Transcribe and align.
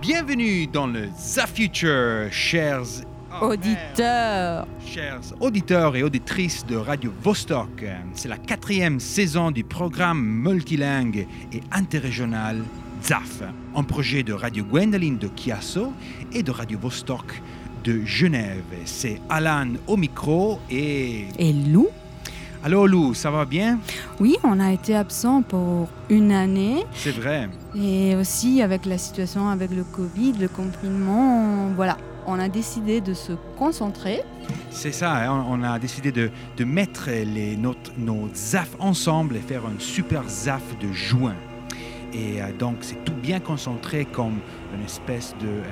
Bienvenue 0.00 0.66
dans 0.66 0.86
le 0.86 1.08
The 1.08 1.46
Future, 1.46 2.32
chers 2.32 3.04
Auditeurs. 3.40 4.66
Chers 4.84 5.20
auditeurs 5.40 5.96
et 5.96 6.02
auditrices 6.02 6.66
de 6.66 6.76
Radio 6.76 7.10
Vostok, 7.22 7.86
c'est 8.12 8.28
la 8.28 8.36
quatrième 8.36 9.00
saison 9.00 9.50
du 9.50 9.64
programme 9.64 10.22
multilingue 10.22 11.26
et 11.50 11.62
interrégional 11.72 12.62
ZAF, 13.02 13.42
un 13.74 13.82
projet 13.82 14.22
de 14.22 14.34
Radio 14.34 14.62
Gwendoline 14.64 15.16
de 15.16 15.30
Chiasso 15.34 15.92
et 16.34 16.42
de 16.42 16.50
Radio 16.50 16.78
Vostok 16.78 17.40
de 17.82 18.04
Genève. 18.04 18.62
C'est 18.84 19.20
Alan 19.30 19.68
au 19.86 19.96
micro 19.96 20.60
et... 20.70 21.24
Et 21.38 21.52
Lou 21.54 21.88
Allô 22.62 22.86
Lou, 22.86 23.14
ça 23.14 23.30
va 23.30 23.46
bien? 23.46 23.78
Oui, 24.20 24.36
on 24.44 24.60
a 24.60 24.70
été 24.70 24.94
absent 24.94 25.40
pour 25.40 25.88
une 26.10 26.30
année. 26.30 26.84
C'est 26.92 27.10
vrai. 27.10 27.48
Et 27.74 28.14
aussi 28.16 28.60
avec 28.60 28.84
la 28.84 28.98
situation 28.98 29.48
avec 29.48 29.70
le 29.70 29.82
Covid, 29.82 30.34
le 30.38 30.48
confinement, 30.48 31.68
voilà, 31.74 31.96
on 32.26 32.38
a 32.38 32.48
décidé 32.48 33.00
de 33.00 33.14
se 33.14 33.32
concentrer. 33.58 34.22
C'est 34.70 34.92
ça, 34.92 35.16
hein, 35.16 35.44
on 35.48 35.62
a 35.62 35.78
décidé 35.78 36.12
de, 36.12 36.30
de 36.56 36.64
mettre 36.64 37.10
les, 37.10 37.56
notre, 37.56 37.92
nos 37.98 38.28
ZAF 38.34 38.76
ensemble 38.78 39.36
et 39.36 39.40
faire 39.40 39.64
un 39.66 39.78
super 39.78 40.22
ZAF 40.28 40.62
de 40.78 40.92
juin. 40.92 41.34
Et 42.12 42.42
euh, 42.42 42.46
donc, 42.58 42.76
c'est 42.80 43.04
tout 43.04 43.14
bien 43.14 43.40
concentré 43.40 44.04
comme 44.04 44.38
une 44.74 44.84
espèce 44.84 45.34
de 45.40 45.48
euh, 45.48 45.62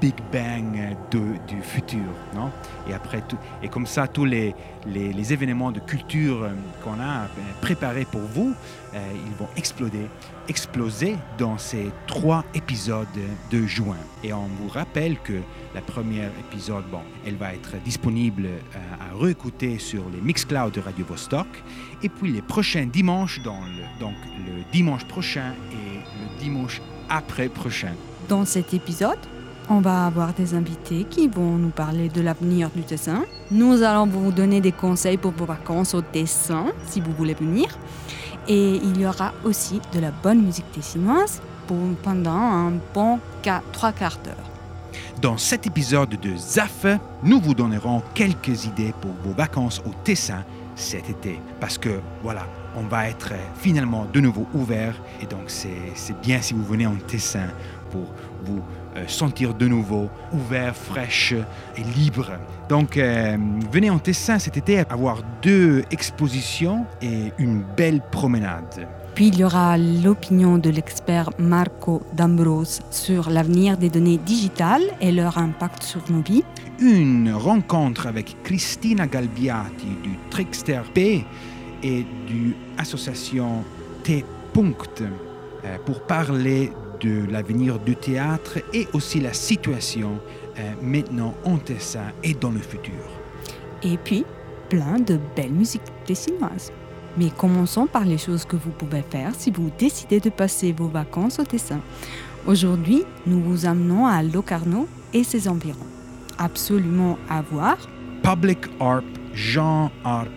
Big 0.00 0.14
Bang 0.32 0.96
du 1.10 1.62
futur. 1.62 2.00
Non? 2.34 2.50
Et, 2.88 2.94
après 2.94 3.22
tout, 3.22 3.38
et 3.62 3.68
comme 3.68 3.86
ça, 3.86 4.06
tous 4.06 4.24
les, 4.24 4.54
les, 4.86 5.32
événements 5.32 5.72
de 5.72 5.80
culture 5.80 6.42
euh, 6.42 6.50
qu'on 6.82 7.00
a 7.00 7.22
euh, 7.22 7.26
préparés 7.60 8.04
pour 8.04 8.20
vous, 8.20 8.54
euh, 8.94 8.98
ils 9.26 9.34
vont 9.34 9.48
exploser, 9.56 11.16
dans 11.38 11.58
ces 11.58 11.90
trois 12.06 12.44
épisodes 12.54 13.06
de 13.50 13.66
juin. 13.66 13.96
Et 14.22 14.32
on 14.32 14.46
vous 14.60 14.68
rappelle 14.68 15.18
que 15.18 15.40
la 15.74 15.80
première 15.80 16.30
épisode, 16.38 16.84
bon, 16.90 17.00
elle 17.26 17.36
va 17.36 17.54
être 17.54 17.76
disponible 17.84 18.46
euh, 18.46 18.78
à 19.00 19.18
réécouter 19.18 19.78
sur 19.78 20.04
les 20.10 20.20
Mixcloud 20.20 20.72
de 20.72 20.80
Radio 20.80 21.04
Vostok. 21.06 21.46
Et 22.02 22.08
puis 22.08 22.30
les 22.30 22.42
prochains 22.42 22.86
dimanches, 22.86 23.42
donc 23.42 24.14
le 24.46 24.62
dimanche 24.70 25.04
prochain 25.06 25.54
et 25.72 25.96
le 25.96 26.38
dimanche 26.38 26.80
après 27.08 27.48
prochain. 27.48 27.94
Dans 28.28 28.44
cet 28.44 28.74
épisode, 28.74 29.18
on 29.68 29.80
va 29.80 30.06
avoir 30.06 30.32
des 30.34 30.54
invités 30.54 31.04
qui 31.08 31.28
vont 31.28 31.56
nous 31.56 31.70
parler 31.70 32.08
de 32.08 32.20
l'avenir 32.20 32.70
du 32.74 32.82
Tessin. 32.82 33.24
Nous 33.50 33.82
allons 33.82 34.06
vous 34.06 34.30
donner 34.30 34.60
des 34.60 34.72
conseils 34.72 35.16
pour 35.16 35.32
vos 35.32 35.46
vacances 35.46 35.94
au 35.94 36.02
Tessin, 36.02 36.66
si 36.86 37.00
vous 37.00 37.12
voulez 37.12 37.34
venir. 37.34 37.66
Et 38.46 38.76
il 38.76 39.00
y 39.00 39.06
aura 39.06 39.32
aussi 39.44 39.80
de 39.94 40.00
la 40.00 40.10
bonne 40.10 40.42
musique 40.42 40.70
tessinoise 40.72 41.40
pendant 42.02 42.30
un 42.30 42.72
bon 42.92 43.18
trois 43.72 43.92
quarts 43.92 44.18
d'heure. 44.22 44.50
Dans 45.22 45.38
cet 45.38 45.66
épisode 45.66 46.10
de 46.20 46.36
ZAF, 46.36 46.86
nous 47.22 47.40
vous 47.40 47.54
donnerons 47.54 48.02
quelques 48.14 48.66
idées 48.66 48.92
pour 49.00 49.12
vos 49.24 49.32
vacances 49.32 49.80
au 49.86 49.90
Tessin 50.04 50.44
cet 50.76 51.08
été. 51.08 51.40
Parce 51.60 51.78
que, 51.78 52.00
voilà, 52.22 52.46
on 52.76 52.82
va 52.82 53.08
être 53.08 53.32
finalement 53.56 54.06
de 54.12 54.20
nouveau 54.20 54.46
ouvert. 54.54 54.94
Et 55.22 55.26
donc, 55.26 55.44
c'est 55.46 56.20
bien 56.20 56.42
si 56.42 56.52
vous 56.52 56.64
venez 56.64 56.86
en 56.86 56.96
Tessin 56.96 57.46
pour 57.90 58.12
vous 58.44 58.60
sentir 59.06 59.54
de 59.54 59.66
nouveau 59.66 60.08
ouvert, 60.32 60.74
fraîche 60.74 61.34
et 61.76 61.82
libre. 61.96 62.32
Donc, 62.68 62.96
euh, 62.96 63.36
venez 63.72 63.90
en 63.90 63.98
Tessin 63.98 64.38
cet 64.38 64.56
été 64.56 64.78
avoir 64.90 65.18
deux 65.42 65.82
expositions 65.90 66.86
et 67.02 67.32
une 67.38 67.62
belle 67.76 68.00
promenade. 68.10 68.86
Puis 69.14 69.28
il 69.28 69.38
y 69.38 69.44
aura 69.44 69.78
l'opinion 69.78 70.58
de 70.58 70.70
l'expert 70.70 71.30
Marco 71.38 72.02
D'Ambrose 72.14 72.80
sur 72.90 73.30
l'avenir 73.30 73.76
des 73.76 73.88
données 73.88 74.18
digitales 74.18 74.82
et 75.00 75.12
leur 75.12 75.38
impact 75.38 75.84
sur 75.84 76.00
nos 76.10 76.20
vies. 76.20 76.42
une 76.80 77.32
rencontre 77.32 78.08
avec 78.08 78.42
Christina 78.42 79.06
Galbiati 79.06 79.86
du 80.02 80.18
Trickster 80.30 80.80
P 80.92 81.24
et 81.84 82.04
du 82.26 82.56
association 82.76 83.62
T. 84.02 84.24
Euh, 84.56 85.78
pour 85.84 86.02
parler 86.02 86.70
de 87.04 87.30
l'avenir 87.30 87.78
du 87.78 87.94
théâtre 87.94 88.58
et 88.72 88.88
aussi 88.94 89.20
la 89.20 89.34
situation 89.34 90.18
euh, 90.58 90.72
maintenant 90.80 91.34
en 91.44 91.58
Tessin 91.58 92.12
et 92.22 92.32
dans 92.32 92.50
le 92.50 92.60
futur. 92.60 93.04
Et 93.82 93.98
puis, 93.98 94.24
plein 94.70 94.98
de 94.98 95.18
belles 95.36 95.52
musiques 95.52 95.82
tessinoises. 96.06 96.72
Mais 97.18 97.30
commençons 97.30 97.86
par 97.86 98.04
les 98.04 98.18
choses 98.18 98.44
que 98.44 98.56
vous 98.56 98.70
pouvez 98.70 99.02
faire 99.02 99.32
si 99.36 99.50
vous 99.50 99.70
décidez 99.78 100.18
de 100.18 100.30
passer 100.30 100.72
vos 100.72 100.88
vacances 100.88 101.38
au 101.38 101.44
Tessin. 101.44 101.80
Aujourd'hui, 102.46 103.04
nous 103.26 103.40
vous 103.40 103.66
amenons 103.66 104.06
à 104.06 104.22
Locarno 104.22 104.88
et 105.12 105.24
ses 105.24 105.46
environs. 105.46 105.90
Absolument 106.38 107.18
à 107.28 107.42
voir. 107.42 107.76
Public 108.22 108.58
Art, 108.80 109.02
Jean 109.34 109.90
Arp, 110.04 110.28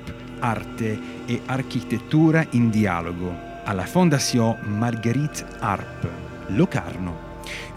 Arte 0.41 0.99
et 1.29 1.41
Architettura 1.47 2.41
in 2.53 2.66
Dialogo 2.69 3.31
à 3.66 3.73
la 3.73 3.85
Fondation 3.85 4.55
Marguerite 4.66 5.45
Arp, 5.61 6.07
Locarno. 6.50 7.13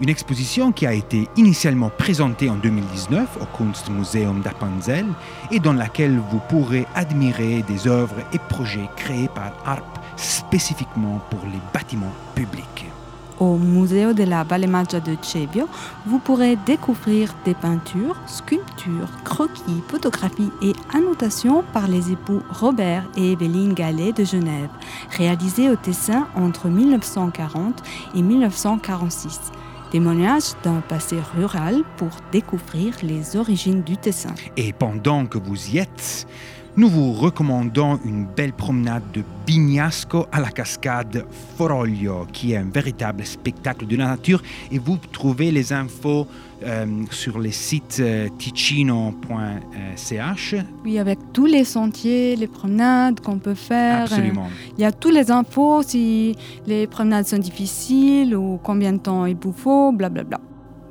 Une 0.01 0.09
exposition 0.09 0.71
qui 0.71 0.85
a 0.85 0.93
été 0.93 1.27
initialement 1.37 1.89
présentée 1.89 2.49
en 2.49 2.55
2019 2.55 3.37
au 3.41 3.45
Kunstmuseum 3.57 4.41
d'Appenzell 4.41 5.05
et 5.51 5.59
dans 5.59 5.73
laquelle 5.73 6.17
vous 6.17 6.41
pourrez 6.49 6.85
admirer 6.95 7.63
des 7.63 7.87
œuvres 7.87 8.17
et 8.33 8.39
projets 8.49 8.89
créés 8.95 9.29
par 9.33 9.53
Arp 9.65 9.99
spécifiquement 10.17 11.21
pour 11.29 11.41
les 11.45 11.59
bâtiments 11.73 12.13
publics. 12.35 12.85
Au 13.41 13.57
Museo 13.57 14.13
de 14.13 14.23
la 14.23 14.43
Valle 14.43 14.67
Maggia 14.67 14.99
de 14.99 15.17
vous 16.05 16.19
pourrez 16.19 16.57
découvrir 16.67 17.33
des 17.43 17.55
peintures, 17.55 18.15
sculptures, 18.27 19.09
croquis, 19.23 19.81
photographies 19.87 20.51
et 20.61 20.73
annotations 20.93 21.63
par 21.73 21.87
les 21.87 22.11
époux 22.11 22.43
Robert 22.51 23.09
et 23.17 23.31
Evelyne 23.31 23.73
Gallet 23.73 24.11
de 24.11 24.23
Genève, 24.23 24.69
réalisées 25.17 25.71
au 25.71 25.75
Tessin 25.75 26.27
entre 26.35 26.67
1940 26.67 27.81
et 28.13 28.21
1946. 28.21 29.39
Témoignage 29.89 30.53
d'un 30.63 30.81
passé 30.81 31.17
rural 31.35 31.81
pour 31.97 32.11
découvrir 32.31 32.93
les 33.01 33.37
origines 33.37 33.81
du 33.81 33.97
Tessin. 33.97 34.35
Et 34.55 34.71
pendant 34.71 35.25
que 35.25 35.39
vous 35.39 35.71
y 35.71 35.79
êtes, 35.79 36.27
nous 36.77 36.87
vous 36.87 37.11
recommandons 37.11 37.99
une 38.05 38.25
belle 38.25 38.53
promenade 38.53 39.03
de 39.13 39.23
Bignasco 39.45 40.25
à 40.31 40.39
la 40.39 40.49
cascade 40.49 41.25
Foroglio, 41.57 42.25
qui 42.31 42.53
est 42.53 42.57
un 42.57 42.69
véritable 42.69 43.25
spectacle 43.25 43.85
de 43.87 43.97
la 43.97 44.05
nature. 44.05 44.41
Et 44.71 44.79
vous 44.79 44.97
trouvez 45.11 45.51
les 45.51 45.73
infos 45.73 46.27
euh, 46.63 46.85
sur 47.11 47.39
les 47.39 47.51
sites 47.51 47.97
euh, 47.99 48.29
ticino.ch. 48.37 48.95
Oui, 50.85 50.97
avec 50.97 51.19
tous 51.33 51.45
les 51.45 51.65
sentiers, 51.65 52.37
les 52.37 52.47
promenades 52.47 53.19
qu'on 53.19 53.39
peut 53.39 53.53
faire. 53.53 54.03
Absolument. 54.03 54.47
Il 54.77 54.81
y 54.81 54.85
a 54.85 54.93
toutes 54.93 55.13
les 55.13 55.29
infos 55.29 55.81
si 55.83 56.37
les 56.65 56.87
promenades 56.87 57.27
sont 57.27 57.37
difficiles 57.37 58.33
ou 58.35 58.59
combien 58.63 58.93
de 58.93 58.99
temps 58.99 59.25
il 59.25 59.35
vous 59.35 59.53
faut, 59.53 59.91
blablabla. 59.91 60.39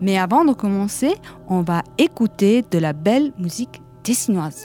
Mais 0.02 0.18
avant 0.18 0.44
de 0.44 0.52
commencer, 0.52 1.14
on 1.48 1.62
va 1.62 1.82
écouter 1.96 2.64
de 2.70 2.78
la 2.78 2.92
belle 2.92 3.32
musique 3.38 3.80
tessinoise. 4.02 4.64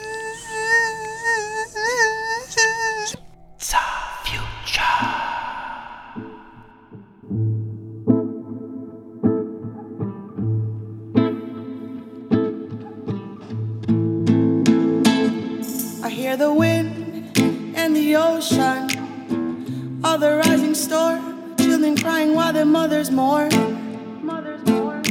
Their 22.55 22.65
mothers 22.65 23.11
more. 23.11 23.49
Mothers 23.49 24.61
mourn. 24.65 25.03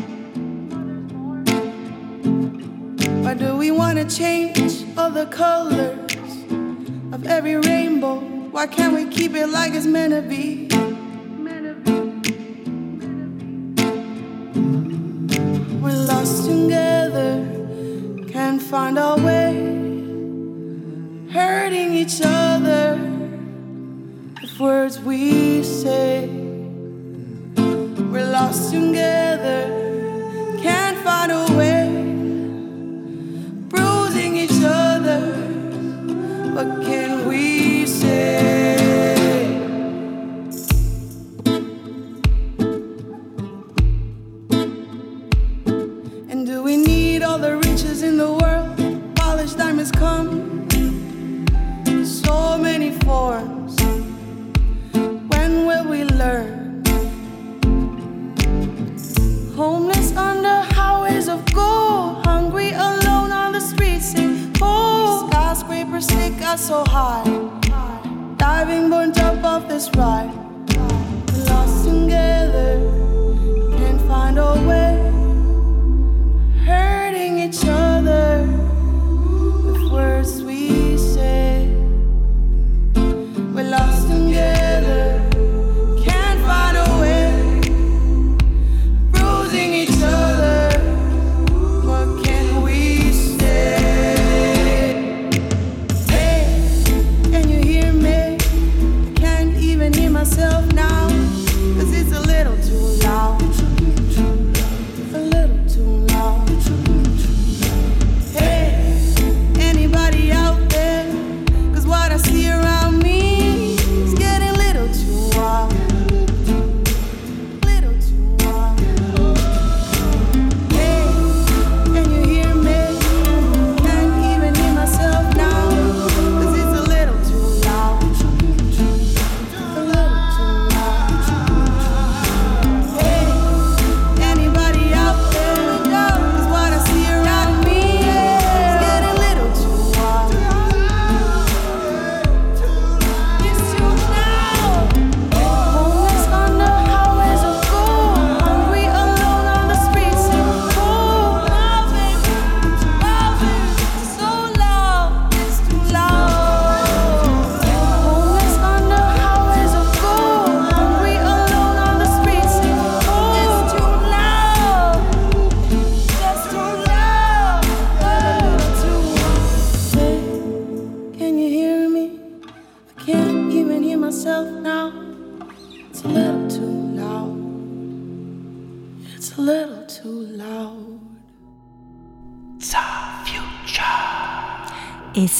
Mothers 0.70 1.12
mourn. 1.12 1.44
Why 3.22 3.34
do 3.34 3.56
we 3.58 3.70
want 3.70 3.98
to 3.98 4.16
change 4.16 4.86
all 4.96 5.10
the 5.10 5.26
colors 5.26 6.10
of 7.12 7.26
every 7.26 7.56
rainbow? 7.56 8.20
Why 8.50 8.66
can't 8.66 8.94
we 8.94 9.04
keep 9.14 9.34
it 9.34 9.48
like 9.48 9.74
it's 9.74 9.84
meant 9.84 10.14
to 10.14 10.22
be? 10.22 10.68
We're 15.82 16.04
lost 16.06 16.46
together, 16.46 17.44
can't 18.32 18.62
find 18.62 18.98
our 18.98 19.18
way, 19.18 19.52
hurting 21.30 21.92
each 21.92 22.22
other 22.24 22.98
with 24.40 24.58
words 24.58 24.98
we 24.98 25.62
say. 25.62 26.43
Lost 28.34 28.72
together, 28.72 29.83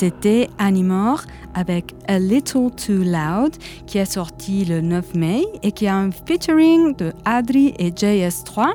c'était 0.05 0.51
Animor 0.59 1.23
avec 1.55 1.95
A 2.09 2.19
Little 2.19 2.71
Too 2.73 3.05
Loud 3.05 3.57
qui 3.87 3.97
est 3.97 4.05
sorti 4.05 4.67
le 4.67 4.83
9 4.83 5.15
mai 5.15 5.47
et 5.63 5.73
qui 5.73 5.87
a 5.87 5.97
un 5.97 6.11
featuring 6.11 6.95
de 6.95 7.15
Adri 7.25 7.73
et 7.79 7.91
JS3. 7.91 8.75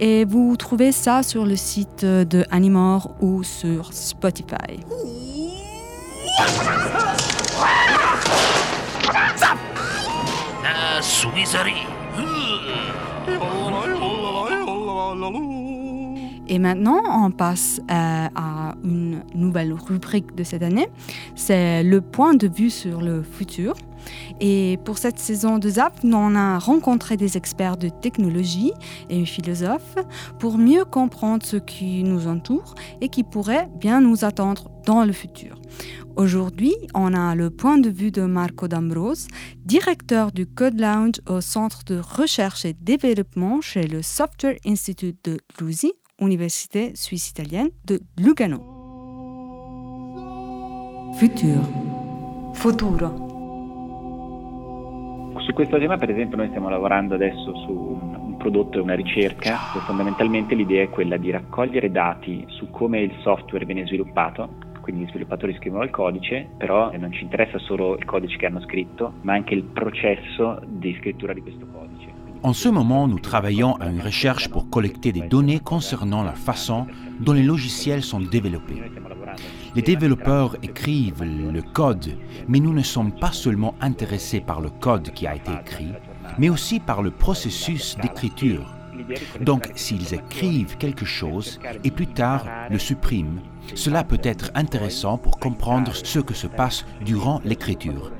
Et 0.00 0.24
vous 0.24 0.56
trouvez 0.56 0.90
ça 0.90 1.22
sur 1.22 1.46
le 1.46 1.54
site 1.54 2.04
de 2.04 2.44
Animor 2.50 3.12
ou 3.20 3.44
sur 3.44 3.92
Spotify. 3.92 4.80
La. 15.36 15.60
Et 16.48 16.58
maintenant, 16.58 17.00
on 17.24 17.30
passe 17.30 17.80
euh, 17.90 18.28
à 18.34 18.74
une 18.84 19.22
nouvelle 19.34 19.72
rubrique 19.72 20.34
de 20.34 20.44
cette 20.44 20.62
année. 20.62 20.88
C'est 21.34 21.82
le 21.82 22.00
point 22.00 22.34
de 22.34 22.48
vue 22.48 22.70
sur 22.70 23.00
le 23.00 23.22
futur. 23.22 23.74
Et 24.40 24.78
pour 24.84 24.98
cette 24.98 25.18
saison 25.18 25.58
de 25.58 25.68
ZAP, 25.70 26.00
on 26.04 26.34
a 26.34 26.58
rencontré 26.58 27.16
des 27.16 27.38
experts 27.38 27.78
de 27.78 27.88
technologie 27.88 28.72
et 29.08 29.24
philosophes 29.24 29.96
pour 30.38 30.58
mieux 30.58 30.84
comprendre 30.84 31.44
ce 31.44 31.56
qui 31.56 32.02
nous 32.04 32.26
entoure 32.26 32.74
et 33.00 33.08
qui 33.08 33.22
pourrait 33.22 33.68
bien 33.80 34.02
nous 34.02 34.24
attendre 34.24 34.70
dans 34.84 35.04
le 35.04 35.12
futur. 35.12 35.56
Aujourd'hui, 36.16 36.74
on 36.94 37.12
a 37.14 37.34
le 37.34 37.50
point 37.50 37.78
de 37.78 37.90
vue 37.90 38.12
de 38.12 38.22
Marco 38.22 38.68
D'Ambrose, 38.68 39.26
directeur 39.64 40.30
du 40.30 40.46
Code 40.46 40.78
Lounge 40.78 41.20
au 41.28 41.40
Centre 41.40 41.82
de 41.84 41.98
recherche 41.98 42.64
et 42.64 42.72
développement 42.72 43.60
chez 43.60 43.86
le 43.86 44.00
Software 44.02 44.56
Institute 44.64 45.18
de 45.24 45.38
Lusi, 45.60 45.92
Université 46.20 46.94
suisse-italienne 46.94 47.72
de 47.82 47.98
Lugano. 48.22 48.72
Futur. 51.18 52.52
Futuro. 52.54 53.32
Su 55.40 55.52
questo 55.52 55.76
tema, 55.78 55.98
per 55.98 56.10
esempio, 56.10 56.36
noi 56.36 56.48
stiamo 56.48 56.68
lavorando 56.68 57.14
adesso 57.14 57.56
su 57.64 57.72
un, 57.72 58.14
un 58.14 58.36
prodotto 58.36 58.78
e 58.78 58.80
una 58.80 58.94
ricerca 58.94 59.58
dove 59.72 59.84
fondamentalmente 59.86 60.54
l'idea 60.54 60.84
è 60.84 60.88
quella 60.88 61.16
di 61.16 61.30
raccogliere 61.30 61.90
dati 61.90 62.44
su 62.46 62.70
come 62.70 63.00
il 63.00 63.12
software 63.22 63.64
viene 63.64 63.84
sviluppato. 63.84 64.62
Quindi 64.80 65.04
gli 65.04 65.08
sviluppatori 65.08 65.54
scrivono 65.54 65.82
il 65.82 65.90
codice, 65.90 66.46
però 66.56 66.96
non 66.96 67.10
ci 67.10 67.22
interessa 67.24 67.58
solo 67.58 67.96
il 67.96 68.04
codice 68.04 68.36
che 68.36 68.46
hanno 68.46 68.60
scritto, 68.60 69.14
ma 69.22 69.32
anche 69.32 69.54
il 69.54 69.64
processo 69.64 70.60
di 70.64 70.96
scrittura 71.00 71.32
di 71.32 71.40
questo 71.40 71.66
codice. 71.66 71.83
En 72.44 72.52
ce 72.52 72.68
moment, 72.68 73.08
nous 73.08 73.20
travaillons 73.20 73.76
à 73.76 73.86
une 73.86 74.02
recherche 74.02 74.50
pour 74.50 74.68
collecter 74.68 75.12
des 75.12 75.22
données 75.22 75.60
concernant 75.60 76.22
la 76.22 76.34
façon 76.34 76.86
dont 77.20 77.32
les 77.32 77.42
logiciels 77.42 78.02
sont 78.02 78.20
développés. 78.20 78.82
Les 79.74 79.80
développeurs 79.80 80.54
écrivent 80.62 81.24
le 81.24 81.62
code, 81.62 82.18
mais 82.46 82.60
nous 82.60 82.74
ne 82.74 82.82
sommes 82.82 83.12
pas 83.12 83.32
seulement 83.32 83.74
intéressés 83.80 84.42
par 84.42 84.60
le 84.60 84.68
code 84.68 85.10
qui 85.14 85.26
a 85.26 85.34
été 85.34 85.52
écrit, 85.52 85.92
mais 86.36 86.50
aussi 86.50 86.80
par 86.80 87.00
le 87.00 87.12
processus 87.12 87.96
d'écriture. 88.02 88.74
Donc, 89.40 89.72
s'ils 89.74 90.12
écrivent 90.12 90.76
quelque 90.76 91.06
chose 91.06 91.58
et 91.82 91.90
plus 91.90 92.08
tard 92.08 92.44
le 92.68 92.78
suppriment, 92.78 93.40
cela 93.74 94.04
peut 94.04 94.20
être 94.22 94.50
intéressant 94.54 95.16
pour 95.16 95.38
comprendre 95.38 95.94
ce 95.94 96.18
que 96.18 96.34
se 96.34 96.46
passe 96.46 96.84
durant 97.06 97.40
l'écriture. 97.42 98.12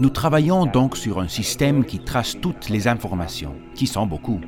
Nous 0.00 0.08
travaillons 0.08 0.64
donc 0.66 0.96
sur 0.96 1.20
un 1.20 1.28
système 1.28 1.84
qui 1.84 1.98
trace 1.98 2.36
toutes 2.40 2.70
les 2.70 2.88
informations, 2.88 3.54
qui 3.74 3.86
sont 3.86 4.06
beaucoup. 4.06 4.40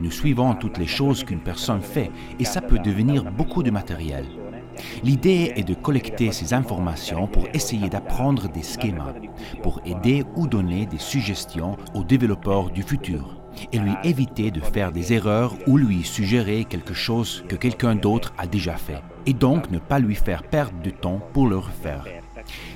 Nous 0.00 0.10
suivons 0.10 0.54
toutes 0.54 0.78
les 0.78 0.86
choses 0.86 1.24
qu'une 1.24 1.40
personne 1.40 1.80
fait 1.80 2.10
et 2.38 2.44
ça 2.44 2.60
peut 2.60 2.78
devenir 2.78 3.24
beaucoup 3.32 3.62
de 3.62 3.70
matériel. 3.70 4.26
L'idée 5.02 5.52
est 5.56 5.66
de 5.66 5.74
collecter 5.74 6.32
ces 6.32 6.54
informations 6.54 7.26
pour 7.26 7.46
essayer 7.52 7.88
d'apprendre 7.88 8.48
des 8.48 8.62
schémas, 8.62 9.14
pour 9.62 9.80
aider 9.84 10.24
ou 10.36 10.46
donner 10.46 10.86
des 10.86 10.98
suggestions 10.98 11.76
aux 11.94 12.04
développeurs 12.04 12.70
du 12.70 12.82
futur. 12.82 13.40
et 13.72 13.78
lui 13.78 13.92
éviter 14.04 14.50
de 14.50 14.60
faire 14.60 14.92
des 14.92 15.12
erreurs 15.12 15.54
ou 15.66 15.76
lui 15.76 16.04
suggérer 16.04 16.64
quelque 16.64 16.94
chose 16.94 17.44
que 17.48 17.56
quelqu'un 17.56 17.94
d'autre 17.94 18.32
a 18.38 18.46
déjà 18.46 18.76
fait, 18.76 19.02
et 19.26 19.32
donc 19.32 19.70
ne 19.70 19.78
pas 19.78 19.98
lui 19.98 20.14
faire 20.14 20.42
perdre 20.42 20.78
du 20.80 20.92
temps 20.92 21.20
pour 21.32 21.48
le 21.48 21.58
refaire. 21.58 22.04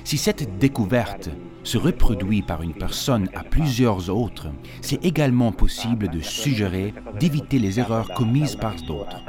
Si 0.03 0.17
cette 0.17 0.57
découverte 0.57 1.29
se 1.65 1.77
reproduit 1.77 2.43
par 2.43 2.61
une 2.61 2.73
personne 2.73 3.27
à 3.35 3.43
plusieurs 3.43 4.09
autres, 4.09 4.47
c'est 4.81 5.03
également 5.03 5.51
possible 5.51 6.07
de 6.07 6.21
suggérer 6.21 6.93
d'éviter 7.19 7.59
les 7.59 7.79
erreurs 7.79 8.09
commises 8.13 8.55
par 8.55 8.75
d'autres. 8.87 9.21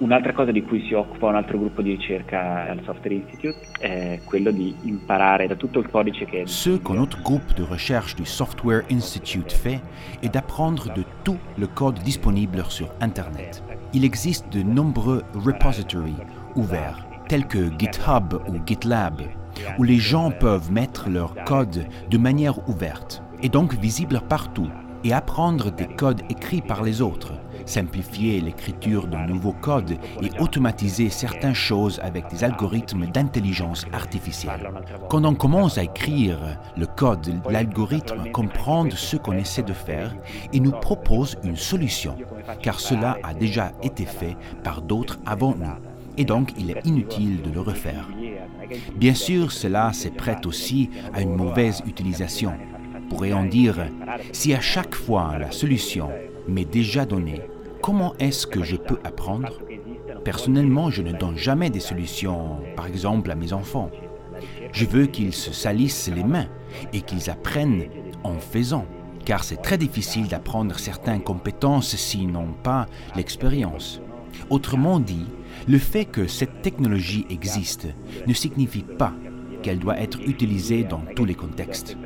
Un'altra 0.00 0.32
cosa 0.32 0.50
di 0.50 0.62
cui 0.62 0.84
si 0.88 0.94
occupa 0.94 1.28
un 1.28 1.36
altro 1.36 1.58
gruppo 1.58 1.80
di 1.80 1.94
ricerca 1.94 2.66
al 2.68 2.82
Software 2.84 3.14
Institute 3.14 3.56
è 3.78 4.20
quello 4.24 4.50
di 4.50 4.74
imparare 4.82 5.46
da 5.46 5.54
tutto 5.54 5.78
il 5.78 5.88
codice 5.88 6.24
che... 6.24 6.44
Ce 6.46 6.80
que 6.80 6.92
notre 6.92 7.22
groupe 7.22 7.54
de 7.54 7.62
recherche 7.62 8.16
du 8.16 8.24
Software 8.24 8.82
Institute 8.90 9.52
fait 9.52 9.80
est 10.20 10.32
d'apprendre 10.32 10.92
de 10.92 11.04
tout 11.22 11.38
le 11.56 11.68
code 11.68 12.00
disponible 12.02 12.64
sur 12.68 12.88
Internet. 13.00 13.62
Il 13.92 14.04
existe 14.04 14.48
de 14.48 14.64
nombreux 14.64 15.22
repositories 15.34 16.18
ouverts, 16.56 17.06
tels 17.32 17.46
que 17.46 17.70
GitHub 17.78 18.34
ou 18.46 18.58
GitLab, 18.66 19.22
où 19.78 19.84
les 19.84 19.96
gens 19.96 20.30
peuvent 20.30 20.70
mettre 20.70 21.08
leur 21.08 21.34
code 21.46 21.86
de 22.10 22.18
manière 22.18 22.68
ouverte 22.68 23.22
et 23.42 23.48
donc 23.48 23.72
visible 23.72 24.20
partout 24.28 24.68
et 25.02 25.14
apprendre 25.14 25.72
des 25.72 25.86
codes 25.86 26.20
écrits 26.28 26.60
par 26.60 26.82
les 26.82 27.00
autres, 27.00 27.32
simplifier 27.64 28.42
l'écriture 28.42 29.06
de 29.06 29.16
nouveaux 29.16 29.54
codes 29.54 29.96
et 30.20 30.30
automatiser 30.40 31.08
certaines 31.08 31.54
choses 31.54 32.00
avec 32.02 32.28
des 32.28 32.44
algorithmes 32.44 33.06
d'intelligence 33.06 33.86
artificielle. 33.94 34.70
Quand 35.08 35.24
on 35.24 35.34
commence 35.34 35.78
à 35.78 35.84
écrire 35.84 36.38
le 36.76 36.84
code, 36.84 37.40
l'algorithme 37.48 38.30
comprend 38.30 38.90
ce 38.90 39.16
qu'on 39.16 39.32
essaie 39.32 39.62
de 39.62 39.72
faire 39.72 40.14
et 40.52 40.60
nous 40.60 40.72
propose 40.72 41.38
une 41.44 41.56
solution, 41.56 42.14
car 42.60 42.78
cela 42.78 43.16
a 43.22 43.32
déjà 43.32 43.72
été 43.82 44.04
fait 44.04 44.36
par 44.62 44.82
d'autres 44.82 45.18
avant 45.24 45.54
nous, 45.58 45.91
et 46.16 46.24
donc 46.24 46.52
il 46.58 46.70
est 46.70 46.86
inutile 46.86 47.42
de 47.42 47.50
le 47.50 47.60
refaire. 47.60 48.08
Bien 48.96 49.14
sûr, 49.14 49.52
cela 49.52 49.92
se 49.92 50.08
prête 50.08 50.46
aussi 50.46 50.90
à 51.12 51.22
une 51.22 51.36
mauvaise 51.36 51.82
utilisation. 51.86 52.52
Pourrait-on 53.08 53.44
dire, 53.44 53.76
si 54.32 54.54
à 54.54 54.60
chaque 54.60 54.94
fois 54.94 55.36
la 55.38 55.50
solution 55.50 56.08
m'est 56.48 56.70
déjà 56.70 57.04
donnée, 57.04 57.40
comment 57.82 58.14
est-ce 58.18 58.46
que 58.46 58.62
je 58.62 58.76
peux 58.76 58.98
apprendre? 59.04 59.60
Personnellement, 60.24 60.90
je 60.90 61.02
ne 61.02 61.12
donne 61.12 61.36
jamais 61.36 61.68
des 61.68 61.80
solutions, 61.80 62.58
par 62.76 62.86
exemple 62.86 63.30
à 63.30 63.34
mes 63.34 63.52
enfants. 63.52 63.90
Je 64.72 64.86
veux 64.86 65.06
qu'ils 65.06 65.34
se 65.34 65.52
salissent 65.52 66.10
les 66.14 66.24
mains 66.24 66.46
et 66.92 67.00
qu'ils 67.00 67.28
apprennent 67.28 67.84
en 68.24 68.38
faisant, 68.38 68.86
car 69.24 69.44
c'est 69.44 69.60
très 69.60 69.78
difficile 69.78 70.28
d'apprendre 70.28 70.78
certaines 70.78 71.22
compétences 71.22 71.96
s'ils 71.96 72.30
n'ont 72.30 72.54
pas 72.62 72.86
l'expérience. 73.16 74.00
Autrement 74.48 75.00
dit, 75.00 75.26
le 75.68 75.78
fait 75.78 76.04
que 76.04 76.26
cette 76.26 76.62
technologie 76.62 77.26
existe 77.30 77.88
ne 78.26 78.34
signifie 78.34 78.82
pas 78.82 79.12
qu'elle 79.62 79.78
doit 79.78 79.98
être 79.98 80.20
utilisée 80.26 80.84
dans 80.84 81.02
tous 81.14 81.24
les 81.24 81.34
contextes. 81.34 81.96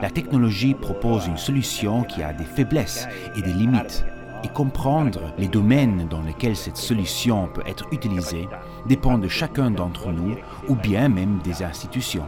La 0.00 0.10
technologie 0.10 0.74
propose 0.74 1.26
une 1.26 1.36
solution 1.36 2.04
qui 2.04 2.22
a 2.22 2.32
des 2.32 2.44
faiblesses 2.44 3.06
et 3.36 3.42
des 3.42 3.52
limites, 3.52 4.04
et 4.42 4.48
comprendre 4.48 5.34
les 5.36 5.48
domaines 5.48 6.06
dans 6.08 6.22
lesquels 6.22 6.56
cette 6.56 6.76
solution 6.76 7.48
peut 7.48 7.62
être 7.66 7.86
utilisée 7.92 8.48
dépend 8.86 9.18
de 9.18 9.28
chacun 9.28 9.70
d'entre 9.70 10.12
nous 10.12 10.36
ou 10.68 10.74
bien 10.74 11.08
même 11.08 11.40
des 11.44 11.62
institutions. 11.62 12.26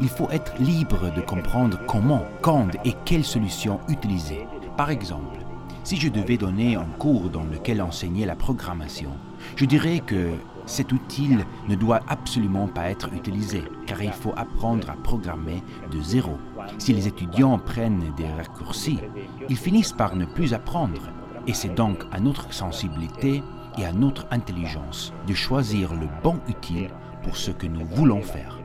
Il 0.00 0.08
faut 0.08 0.28
être 0.30 0.52
libre 0.58 1.12
de 1.14 1.22
comprendre 1.22 1.78
comment, 1.86 2.24
quand 2.42 2.68
et 2.84 2.94
quelle 3.04 3.24
solution 3.24 3.80
utiliser. 3.88 4.46
Par 4.76 4.90
exemple, 4.90 5.38
si 5.84 5.96
je 5.96 6.08
devais 6.08 6.36
donner 6.36 6.76
un 6.76 6.86
cours 6.98 7.30
dans 7.30 7.44
lequel 7.44 7.82
enseigner 7.82 8.26
la 8.26 8.36
programmation, 8.36 9.10
je 9.56 9.64
dirais 9.64 10.00
que 10.00 10.30
cet 10.66 10.92
outil 10.92 11.36
ne 11.68 11.74
doit 11.74 12.00
absolument 12.08 12.68
pas 12.68 12.90
être 12.90 13.12
utilisé, 13.12 13.62
car 13.86 14.02
il 14.02 14.12
faut 14.12 14.32
apprendre 14.36 14.90
à 14.90 14.94
programmer 14.94 15.62
de 15.90 16.00
zéro. 16.00 16.38
Si 16.78 16.92
les 16.92 17.08
étudiants 17.08 17.58
prennent 17.58 18.12
des 18.16 18.26
raccourcis, 18.26 19.00
ils 19.48 19.56
finissent 19.56 19.92
par 19.92 20.14
ne 20.14 20.24
plus 20.24 20.54
apprendre, 20.54 21.02
et 21.46 21.52
c'est 21.52 21.74
donc 21.74 22.04
à 22.12 22.20
notre 22.20 22.52
sensibilité 22.52 23.42
et 23.78 23.84
à 23.84 23.92
notre 23.92 24.26
intelligence 24.30 25.12
de 25.26 25.34
choisir 25.34 25.92
le 25.94 26.06
bon 26.22 26.38
outil 26.48 26.86
pour 27.22 27.36
ce 27.36 27.50
que 27.50 27.66
nous 27.66 27.84
voulons 27.84 28.22
faire. 28.22 28.58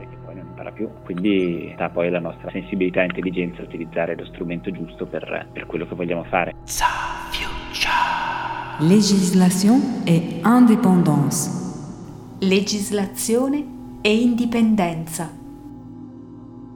Législation 8.80 9.80
et 10.06 10.40
indépendance. 10.44 11.50
Legislazione 12.40 13.64
e 14.02 14.22
indipendenza. 14.22 15.37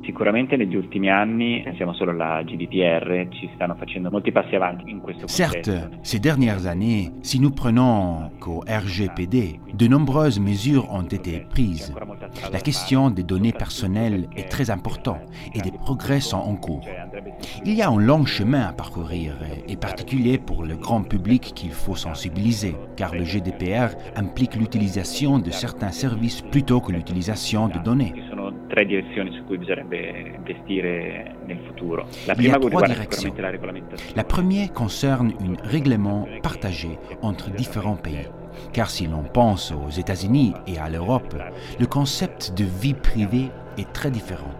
Sicuramente 0.04 0.56
negli 0.56 0.74
ultimi 0.74 1.10
anni, 1.10 1.62
pensiamo 1.62 1.92
solo 1.92 2.10
alla 2.10 2.42
GDPR, 2.42 3.28
ci 3.30 3.48
stanno 3.54 3.76
facendo 3.76 4.10
molti 4.10 4.32
passi 4.32 4.56
avanti 4.56 4.90
in 4.90 5.00
questo 5.00 5.26
Certes, 5.28 5.90
ces 6.02 6.18
dernières 6.18 6.66
années, 6.66 7.12
si 7.22 7.38
nous 7.38 7.52
prenons 7.52 8.30
qu'au 8.40 8.64
RGPD, 8.66 9.60
de 9.72 9.86
nombreuses 9.86 10.40
mesures 10.40 10.92
ont 10.92 11.06
été 11.06 11.46
prises. 11.48 11.94
La 12.50 12.58
question 12.58 13.10
des 13.10 13.22
données 13.22 13.52
personnelles 13.52 14.28
est 14.36 14.48
très 14.48 14.70
importante 14.70 15.20
et 15.54 15.60
des 15.60 15.70
progrès 15.70 16.20
sont 16.20 16.38
en 16.38 16.56
cours. 16.56 16.84
Il 17.64 17.74
y 17.74 17.82
a 17.82 17.88
un 17.88 17.98
long 17.98 18.24
chemin 18.24 18.62
à 18.62 18.72
parcourir, 18.72 19.36
et 19.68 19.76
particulier 19.76 20.38
pour 20.38 20.64
le 20.64 20.74
grand 20.74 21.02
public 21.02 21.52
qu'il 21.54 21.70
faut 21.70 21.96
sensibiliser, 21.96 22.74
car 22.96 23.14
le 23.14 23.24
GDPR 23.24 23.94
implique 24.16 24.56
l'utilisation 24.56 25.38
de 25.38 25.50
certains 25.50 25.92
services 25.92 26.42
plutôt 26.42 26.80
que 26.80 26.90
l'utilisation 26.90 27.68
de 27.68 27.78
données. 27.78 28.14
Tre 28.72 28.86
direzioni 28.86 29.30
su 29.36 29.44
cui 29.44 29.58
bisognerebbe 29.58 30.32
investire 30.34 31.36
nel 31.44 31.58
futuro. 31.66 32.06
La 32.24 32.32
Il 32.38 32.44
y 32.44 32.50
a 32.50 32.58
prima 32.58 32.86
sicuramente. 33.10 33.96
La 34.14 34.24
première 34.24 34.72
concerne 34.72 35.34
un 35.40 35.56
règlement 35.62 36.26
partagé 36.40 36.98
entre 37.20 37.50
différents 37.50 38.00
pays. 38.00 38.30
Car 38.72 38.88
si 38.88 39.06
l'on 39.06 39.24
pense 39.24 39.72
aux 39.72 39.90
États-Unis 39.90 40.54
et 40.66 40.78
à 40.78 40.88
l'Europe, 40.88 41.36
le 41.78 41.86
concept 41.86 42.54
de 42.54 42.64
vie 42.64 42.94
privée 42.94 43.50
est 43.76 43.92
très 43.92 44.10
différent. 44.10 44.54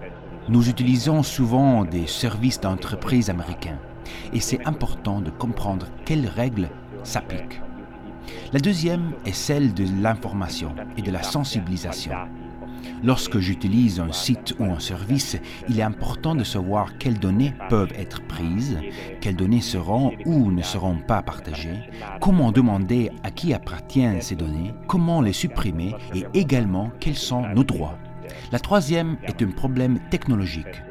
Nous 0.47 0.69
utilisons 0.69 1.23
souvent 1.23 1.87
des 1.87 2.07
services 2.07 2.61
d'entreprise 2.61 3.31
américains 3.31 3.79
et 4.35 4.41
c'est 4.41 4.67
important 4.67 5.23
de 5.23 5.31
comprendre 5.31 5.87
quelles 6.05 6.29
règles 6.29 6.69
s'appliquent. 7.03 7.63
La 8.53 8.61
deuxième 8.61 9.13
est 9.25 9.35
celle 9.35 9.73
de 9.73 9.87
l'information 10.03 10.75
et 10.99 11.03
de 11.03 11.11
la 11.11 11.23
sensibilisation. 11.23 12.13
Lorsque 13.03 13.39
j'utilise 13.39 14.01
un 14.01 14.13
site 14.13 14.55
ou 14.59 14.65
un 14.65 14.79
service, 14.79 15.37
il 15.69 15.79
est 15.79 15.83
important 15.83 16.35
de 16.35 16.45
savoir 16.45 16.99
quelles 16.99 17.19
données 17.19 17.55
peuvent 17.69 17.93
être 17.97 18.23
prises, 18.27 18.79
quelles 19.21 19.37
données 19.37 19.61
seront 19.61 20.13
ou 20.25 20.51
ne 20.51 20.63
seront 20.63 20.97
pas 20.97 21.23
partagées, 21.23 21.91
comment 22.21 22.53
demander 22.53 23.11
à 23.23 23.31
qui 23.31 23.55
appartiennent 23.55 24.21
ces 24.21 24.37
données, 24.37 24.73
comment 24.87 25.21
les 25.21 25.33
supprimer 25.33 25.95
et 26.15 26.25
également 26.35 26.91
quels 27.01 27.17
sont 27.17 27.49
nos 27.55 27.65
droits. 27.65 27.99
La 28.53 28.59
troisième 28.59 29.17
est 29.25 29.43
un 29.43 29.51
problème 29.51 29.99
technologique. 30.11 30.83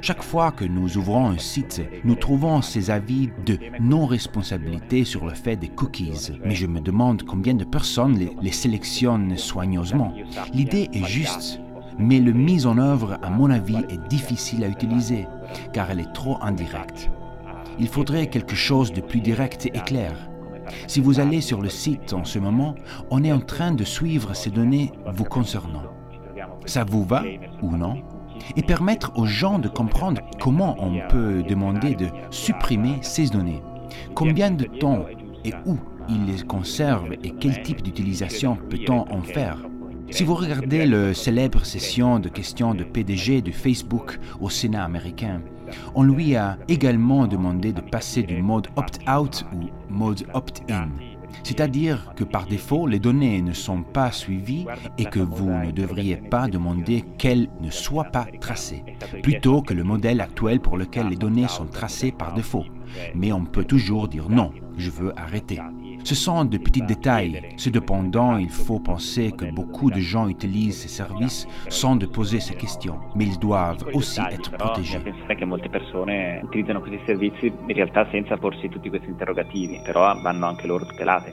Chaque 0.00 0.22
fois 0.22 0.52
que 0.52 0.64
nous 0.64 0.96
ouvrons 0.96 1.26
un 1.26 1.38
site, 1.38 1.82
nous 2.04 2.14
trouvons 2.14 2.62
ces 2.62 2.90
avis 2.90 3.30
de 3.46 3.58
non-responsabilité 3.80 5.04
sur 5.04 5.24
le 5.26 5.34
fait 5.34 5.56
des 5.56 5.68
cookies. 5.68 6.32
Mais 6.44 6.54
je 6.54 6.66
me 6.66 6.80
demande 6.80 7.22
combien 7.24 7.54
de 7.54 7.64
personnes 7.64 8.18
les, 8.40 8.52
sélectionnent 8.52 9.36
soigneusement. 9.36 10.12
L'idée 10.52 10.88
est 10.92 11.06
juste, 11.06 11.60
mais 11.98 12.20
la 12.20 12.32
mise 12.32 12.66
en 12.66 12.78
œuvre, 12.78 13.18
à 13.22 13.30
mon 13.30 13.50
avis, 13.50 13.78
est 13.88 14.08
difficile 14.08 14.64
à 14.64 14.68
utiliser, 14.68 15.26
car 15.72 15.90
elle 15.90 16.00
est 16.00 16.12
trop 16.12 16.38
indirecte. 16.42 17.10
Il 17.78 17.88
faudrait 17.88 18.28
quelque 18.28 18.54
chose 18.54 18.92
de 18.92 19.00
plus 19.00 19.20
direct 19.20 19.66
et 19.66 19.80
clair. 19.80 20.14
Si 20.86 21.00
vous 21.00 21.20
allez 21.20 21.40
sur 21.40 21.60
le 21.60 21.68
site 21.68 22.12
en 22.12 22.24
ce 22.24 22.38
moment, 22.38 22.74
on 23.10 23.24
est 23.24 23.32
en 23.32 23.40
train 23.40 23.72
de 23.72 23.84
suivre 23.84 24.34
ces 24.34 24.50
données 24.50 24.92
vous 25.06 25.24
concernant. 25.24 25.82
Ça 26.66 26.84
vous 26.84 27.04
va 27.04 27.24
ou 27.62 27.76
non? 27.76 28.02
Et 28.56 28.62
permettre 28.62 29.12
aux 29.16 29.26
gens 29.26 29.58
de 29.58 29.68
comprendre 29.68 30.20
comment 30.40 30.76
on 30.78 31.08
peut 31.08 31.42
demander 31.42 31.94
de 31.94 32.06
supprimer 32.30 32.98
ces 33.02 33.28
données, 33.28 33.62
combien 34.14 34.50
de 34.50 34.64
temps 34.64 35.04
et 35.44 35.52
où 35.66 35.76
ils 36.08 36.24
les 36.26 36.42
conservent 36.42 37.12
et 37.22 37.30
quel 37.30 37.62
type 37.62 37.82
d'utilisation 37.82 38.56
peut-on 38.56 39.10
en 39.12 39.22
faire? 39.22 39.58
Si 40.10 40.24
vous 40.24 40.34
regardez 40.34 40.84
le 40.84 41.14
célèbre 41.14 41.64
session 41.64 42.18
de 42.18 42.28
questions 42.28 42.74
de 42.74 42.84
PDG 42.84 43.40
de 43.40 43.50
Facebook 43.50 44.18
au 44.40 44.50
Sénat 44.50 44.84
américain, 44.84 45.40
on 45.94 46.02
lui 46.02 46.36
a 46.36 46.58
également 46.68 47.26
demandé 47.26 47.72
de 47.72 47.80
passer 47.80 48.22
du 48.22 48.42
mode 48.42 48.68
opt-out 48.76 49.46
ou 49.54 49.70
mode 49.88 50.24
opt-in. 50.34 50.88
C'est-à-dire 51.42 52.12
que 52.16 52.24
par 52.24 52.46
défaut, 52.46 52.86
les 52.86 52.98
données 52.98 53.42
ne 53.42 53.52
sont 53.52 53.82
pas 53.82 54.12
suivies 54.12 54.66
et 54.98 55.04
que 55.04 55.20
vous 55.20 55.50
ne 55.50 55.70
devriez 55.70 56.16
pas 56.16 56.48
demander 56.48 57.04
qu'elles 57.18 57.48
ne 57.60 57.70
soient 57.70 58.04
pas 58.04 58.26
tracées, 58.40 58.84
plutôt 59.22 59.62
que 59.62 59.74
le 59.74 59.84
modèle 59.84 60.20
actuel 60.20 60.60
pour 60.60 60.76
lequel 60.76 61.08
les 61.08 61.16
données 61.16 61.48
sont 61.48 61.66
tracées 61.66 62.12
par 62.12 62.34
défaut. 62.34 62.64
Mais 63.14 63.32
on 63.32 63.44
peut 63.44 63.64
toujours 63.64 64.08
dire 64.08 64.28
non, 64.28 64.52
je 64.76 64.90
veux 64.90 65.12
arrêter. 65.18 65.58
Ce 66.04 66.14
sont 66.14 66.44
de 66.44 66.58
petits 66.58 66.82
détails. 66.82 67.40
Cependant, 67.56 68.36
il 68.36 68.50
faut 68.50 68.80
penser 68.80 69.32
que 69.32 69.44
beaucoup 69.44 69.90
de 69.90 70.00
gens 70.00 70.28
utilisent 70.28 70.80
ces 70.80 70.88
services 70.88 71.46
sans 71.68 71.96
de 71.96 72.06
poser 72.06 72.40
ces 72.40 72.54
questions, 72.54 72.98
mais 73.14 73.26
ils 73.26 73.38
doivent 73.38 73.84
aussi 73.92 74.20
être 74.30 74.50
protégés. 74.52 74.98
Pensare 74.98 75.36
che 75.36 75.44
molte 75.44 75.68
persone 75.68 76.40
utilizzano 76.42 76.80
questi 76.80 77.00
servizi 77.06 77.46
in 77.46 77.74
realtà 77.74 78.06
senza 78.10 78.36
porsi 78.36 78.68
tutti 78.68 78.88
questi 78.88 79.08
interrogativi, 79.08 79.80
però 79.84 80.12
vanno 80.20 80.46
anche 80.46 80.66
loro 80.66 80.84
tutelate. 80.86 81.32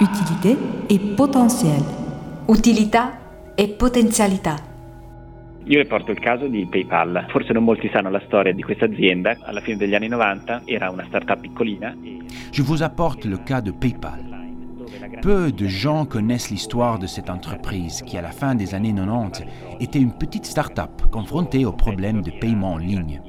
Utilité 0.00 0.56
et 0.86 1.14
potentiel. 1.14 1.82
Utilità 2.46 3.18
e 3.54 3.68
potenzialità. 3.68 4.67
Caso 6.20 6.48
PayPal. 6.48 7.26
Forse 7.28 7.52
non 7.52 7.68
azienda. 7.68 9.36
Alla 9.42 9.60
fine 9.60 9.76
degli 9.76 9.94
anni 9.94 10.08
90 10.08 10.62
era 10.64 10.90
una 10.90 11.04
startup 11.06 11.40
piccolina. 11.40 11.94
Je 12.50 12.62
vous 12.62 12.82
apporte 12.82 13.26
le 13.26 13.36
cas 13.36 13.60
de 13.60 13.70
PayPal. 13.70 14.24
Peu 15.20 15.52
de 15.52 15.66
gens 15.66 16.06
connaissent 16.06 16.50
l'histoire 16.50 16.98
de 16.98 17.06
cette 17.06 17.28
entreprise 17.28 18.00
qui, 18.00 18.16
à 18.16 18.22
la 18.22 18.30
fin 18.30 18.54
des 18.54 18.74
années 18.74 18.94
90, 18.94 19.44
était 19.78 20.00
une 20.00 20.16
petite 20.16 20.46
start-up 20.46 21.02
confrontée 21.10 21.66
au 21.66 21.72
problème 21.72 22.22
de 22.22 22.30
paiement 22.30 22.72
en 22.72 22.78
ligne. 22.78 23.20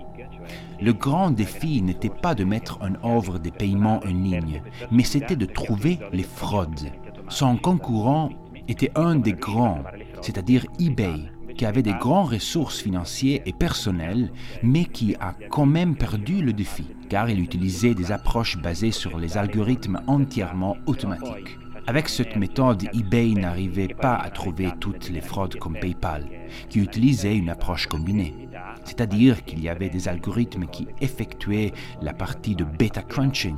Le 0.82 0.94
grand 0.94 1.32
défi 1.32 1.82
n'était 1.82 2.10
pas 2.10 2.36
de 2.36 2.46
mettre 2.46 2.80
en 2.82 2.94
œuvre 3.06 3.38
des 3.38 3.52
paiements 3.52 4.00
en 4.06 4.08
ligne, 4.08 4.62
mais 4.92 5.04
c'était 5.04 5.36
de 5.36 5.46
trouver 5.46 6.00
les 6.14 6.24
fraudes. 6.24 6.90
Son 7.28 7.58
concurrent 7.58 8.30
était 8.70 8.92
un 8.96 9.16
des 9.16 9.34
grands, 9.34 9.84
c'est-à-dire 10.22 10.66
eBay, 10.80 11.32
qui 11.60 11.66
avait 11.66 11.84
des 11.84 11.92
grandes 11.92 12.30
ressources 12.30 12.80
financières 12.80 13.42
et 13.46 13.52
personnelles, 13.52 14.32
mais 14.64 14.86
qui 14.86 15.16
a 15.20 15.36
quand 15.50 15.66
même 15.66 15.98
perdu 15.98 16.42
le 16.42 16.54
défi, 16.54 16.86
car 17.10 17.30
il 17.30 17.42
utilisait 17.42 17.94
des 17.94 18.14
approches 18.14 18.58
basées 18.58 18.94
sur 18.94 19.20
les 19.20 19.38
algorithmes 19.38 20.00
entièrement 20.08 20.78
automatiques. 20.86 21.58
Avec 21.86 22.08
cette 22.08 22.38
méthode, 22.38 22.88
eBay 22.94 23.34
n'arrivait 23.34 23.90
pas 23.90 24.16
à 24.16 24.30
trouver 24.30 24.70
toutes 24.80 25.10
les 25.10 25.20
fraudes 25.20 25.58
comme 25.58 25.78
PayPal, 25.78 26.30
qui 26.70 26.80
utilisait 26.80 27.36
une 27.36 27.50
approche 27.50 27.88
combinée. 27.88 28.48
C'est-à-dire 28.86 29.44
qu'il 29.44 29.62
y 29.62 29.68
avait 29.68 29.90
des 29.90 30.08
algorithmes 30.08 30.68
qui 30.68 30.88
effectuaient 31.02 31.74
la 32.02 32.14
partie 32.14 32.56
de 32.56 32.64
beta 32.64 33.02
crunching, 33.02 33.58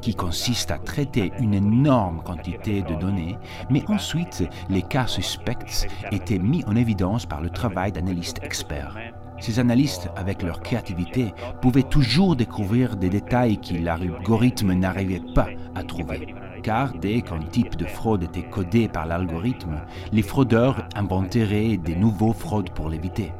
qui 0.00 0.14
consiste 0.14 0.70
à 0.70 0.78
traiter 0.78 1.32
une 1.38 1.54
énorme 1.54 2.22
quantité 2.22 2.82
de 2.82 2.94
données, 2.94 3.38
mais 3.70 3.84
ensuite 3.88 4.48
les 4.68 4.82
cas 4.82 5.06
suspects 5.06 5.86
étaient 6.10 6.38
mis 6.38 6.64
en 6.66 6.76
évidence 6.76 7.26
par 7.26 7.40
le 7.40 7.50
travail 7.50 7.92
d'analystes 7.92 8.42
experts. 8.42 8.96
Ces 9.38 9.58
analystes, 9.58 10.08
avec 10.16 10.42
leur 10.42 10.60
créativité, 10.60 11.34
pouvaient 11.60 11.82
toujours 11.82 12.36
découvrir 12.36 12.96
des 12.96 13.10
détails 13.10 13.60
que 13.60 13.74
l'algorithme 13.74 14.72
n'arrivait 14.72 15.22
pas 15.34 15.48
à 15.74 15.82
trouver. 15.82 16.34
Car 16.62 16.94
dès 16.94 17.20
qu'un 17.20 17.40
type 17.40 17.76
de 17.76 17.84
fraude 17.84 18.22
était 18.22 18.48
codé 18.48 18.88
par 18.88 19.06
l'algorithme, 19.06 19.82
les 20.12 20.22
fraudeurs 20.22 20.88
inventeraient 20.94 21.76
des 21.76 21.94
nouveaux 21.94 22.32
fraudes 22.32 22.70
pour 22.70 22.88
l'éviter. 22.88 23.32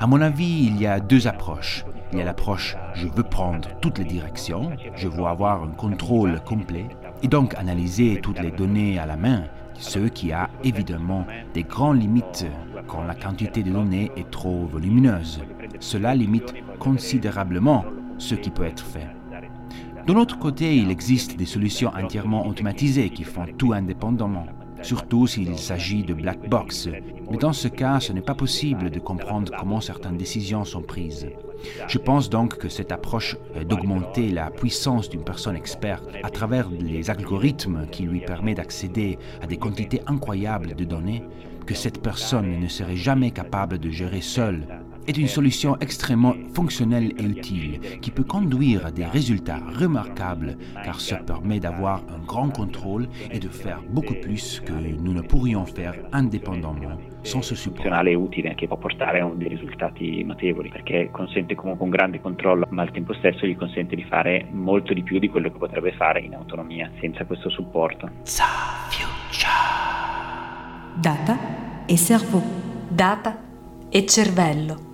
À 0.00 0.06
mon 0.06 0.20
avis, 0.20 0.66
il 0.66 0.80
y 0.80 0.86
a 0.86 1.00
deux 1.00 1.26
approches. 1.26 1.84
Y 2.16 2.22
a 2.22 2.24
l'approche 2.24 2.76
je 2.94 3.08
veux 3.08 3.22
prendre 3.22 3.68
toutes 3.82 3.98
les 3.98 4.04
directions, 4.04 4.70
je 4.94 5.06
veux 5.06 5.26
avoir 5.26 5.62
un 5.62 5.68
contrôle 5.68 6.40
complet, 6.40 6.86
et 7.22 7.28
donc 7.28 7.54
analyser 7.56 8.20
toutes 8.22 8.40
les 8.40 8.50
données 8.50 8.98
à 8.98 9.04
la 9.04 9.16
main, 9.16 9.44
ce 9.74 9.98
qui 9.98 10.32
a 10.32 10.48
évidemment 10.64 11.26
des 11.52 11.64
grandes 11.64 12.00
limites 12.00 12.46
quand 12.86 13.02
la 13.02 13.14
quantité 13.14 13.62
de 13.62 13.70
données 13.70 14.10
est 14.16 14.30
trop 14.30 14.64
volumineuse. 14.64 15.42
Cela 15.78 16.14
limite 16.14 16.54
considérablement 16.78 17.84
ce 18.16 18.34
qui 18.34 18.48
peut 18.48 18.64
être 18.64 18.84
fait. 18.84 19.08
De 20.06 20.14
l'autre 20.14 20.38
côté, 20.38 20.74
il 20.74 20.90
existe 20.90 21.36
des 21.36 21.44
solutions 21.44 21.92
entièrement 21.94 22.46
automatisées 22.46 23.10
qui 23.10 23.24
font 23.24 23.44
tout 23.58 23.74
indépendamment, 23.74 24.46
surtout 24.82 25.26
s'il 25.26 25.58
s'agit 25.58 26.02
de 26.02 26.14
black 26.14 26.48
box. 26.48 26.88
Mais 27.30 27.38
dans 27.38 27.52
ce 27.52 27.68
cas, 27.68 28.00
ce 28.00 28.12
n'est 28.12 28.20
pas 28.20 28.34
possible 28.34 28.90
de 28.90 29.00
comprendre 29.00 29.52
comment 29.58 29.80
certaines 29.80 30.16
décisions 30.16 30.64
sont 30.64 30.82
prises. 30.82 31.26
Je 31.88 31.98
pense 31.98 32.30
donc 32.30 32.58
que 32.58 32.68
cette 32.68 32.92
approche 32.92 33.36
d'augmenter 33.68 34.30
la 34.30 34.50
puissance 34.50 35.08
d'une 35.08 35.24
personne 35.24 35.56
experte 35.56 36.08
à 36.22 36.30
travers 36.30 36.68
les 36.70 37.10
algorithmes 37.10 37.86
qui 37.90 38.04
lui 38.04 38.20
permet 38.20 38.54
d'accéder 38.54 39.18
à 39.42 39.46
des 39.46 39.56
quantités 39.56 40.02
incroyables 40.06 40.74
de 40.74 40.84
données 40.84 41.24
que 41.66 41.74
cette 41.74 42.00
personne 42.00 42.60
ne 42.60 42.68
serait 42.68 42.96
jamais 42.96 43.32
capable 43.32 43.78
de 43.78 43.90
gérer 43.90 44.20
seule 44.20 44.66
est 45.06 45.16
une 45.16 45.28
solution 45.28 45.76
extrêmement 45.80 46.34
fonctionnelle 46.54 47.12
et 47.18 47.24
utile 47.24 47.80
qui 48.00 48.10
peut 48.10 48.24
conduire 48.24 48.86
à 48.86 48.90
des 48.90 49.04
résultats 49.04 49.60
remarquables 49.78 50.56
car 50.84 51.00
ça 51.00 51.16
permet 51.16 51.60
d'avoir 51.60 52.02
un 52.14 52.24
grand 52.24 52.50
contrôle 52.50 53.08
et 53.30 53.38
de 53.38 53.48
faire 53.48 53.82
beaucoup 53.88 54.14
plus 54.14 54.60
que 54.60 54.72
nous 54.72 55.12
ne 55.12 55.22
pourrions 55.22 55.66
faire 55.66 55.94
indépendamment 56.12 56.98
sans 57.22 57.42
ce 57.42 57.54
support. 57.54 57.82
funzionale 57.82 58.10
e 58.10 58.14
utile 58.14 58.54
che 58.54 58.66
può 58.66 58.76
portare 58.76 59.20
a 59.20 59.30
dei 59.34 59.48
risultati 59.48 60.22
notevoli 60.24 60.68
perché 60.68 61.08
consente 61.10 61.54
comunque 61.54 61.84
un 61.84 61.90
grande 61.90 62.20
controllo 62.20 62.66
ma 62.70 62.82
al 62.82 62.90
tempo 62.92 63.12
stesso 63.14 63.46
gli 63.46 63.56
consente 63.56 63.96
di 63.96 64.04
fare 64.04 64.46
molto 64.50 64.94
di 64.94 65.02
più 65.02 65.18
di 65.18 65.28
quello 65.28 65.50
che 65.50 65.58
potrebbe 65.58 65.92
fare 65.92 66.20
in 66.20 66.34
autonomia 66.34 66.90
senza 67.00 67.24
questo 67.24 67.50
supporto. 67.50 68.10
Data 70.98 71.36
et 71.86 71.98
cerveau. 71.98 72.42
Data 72.88 73.36
e 73.90 74.06
cervello. 74.06 74.85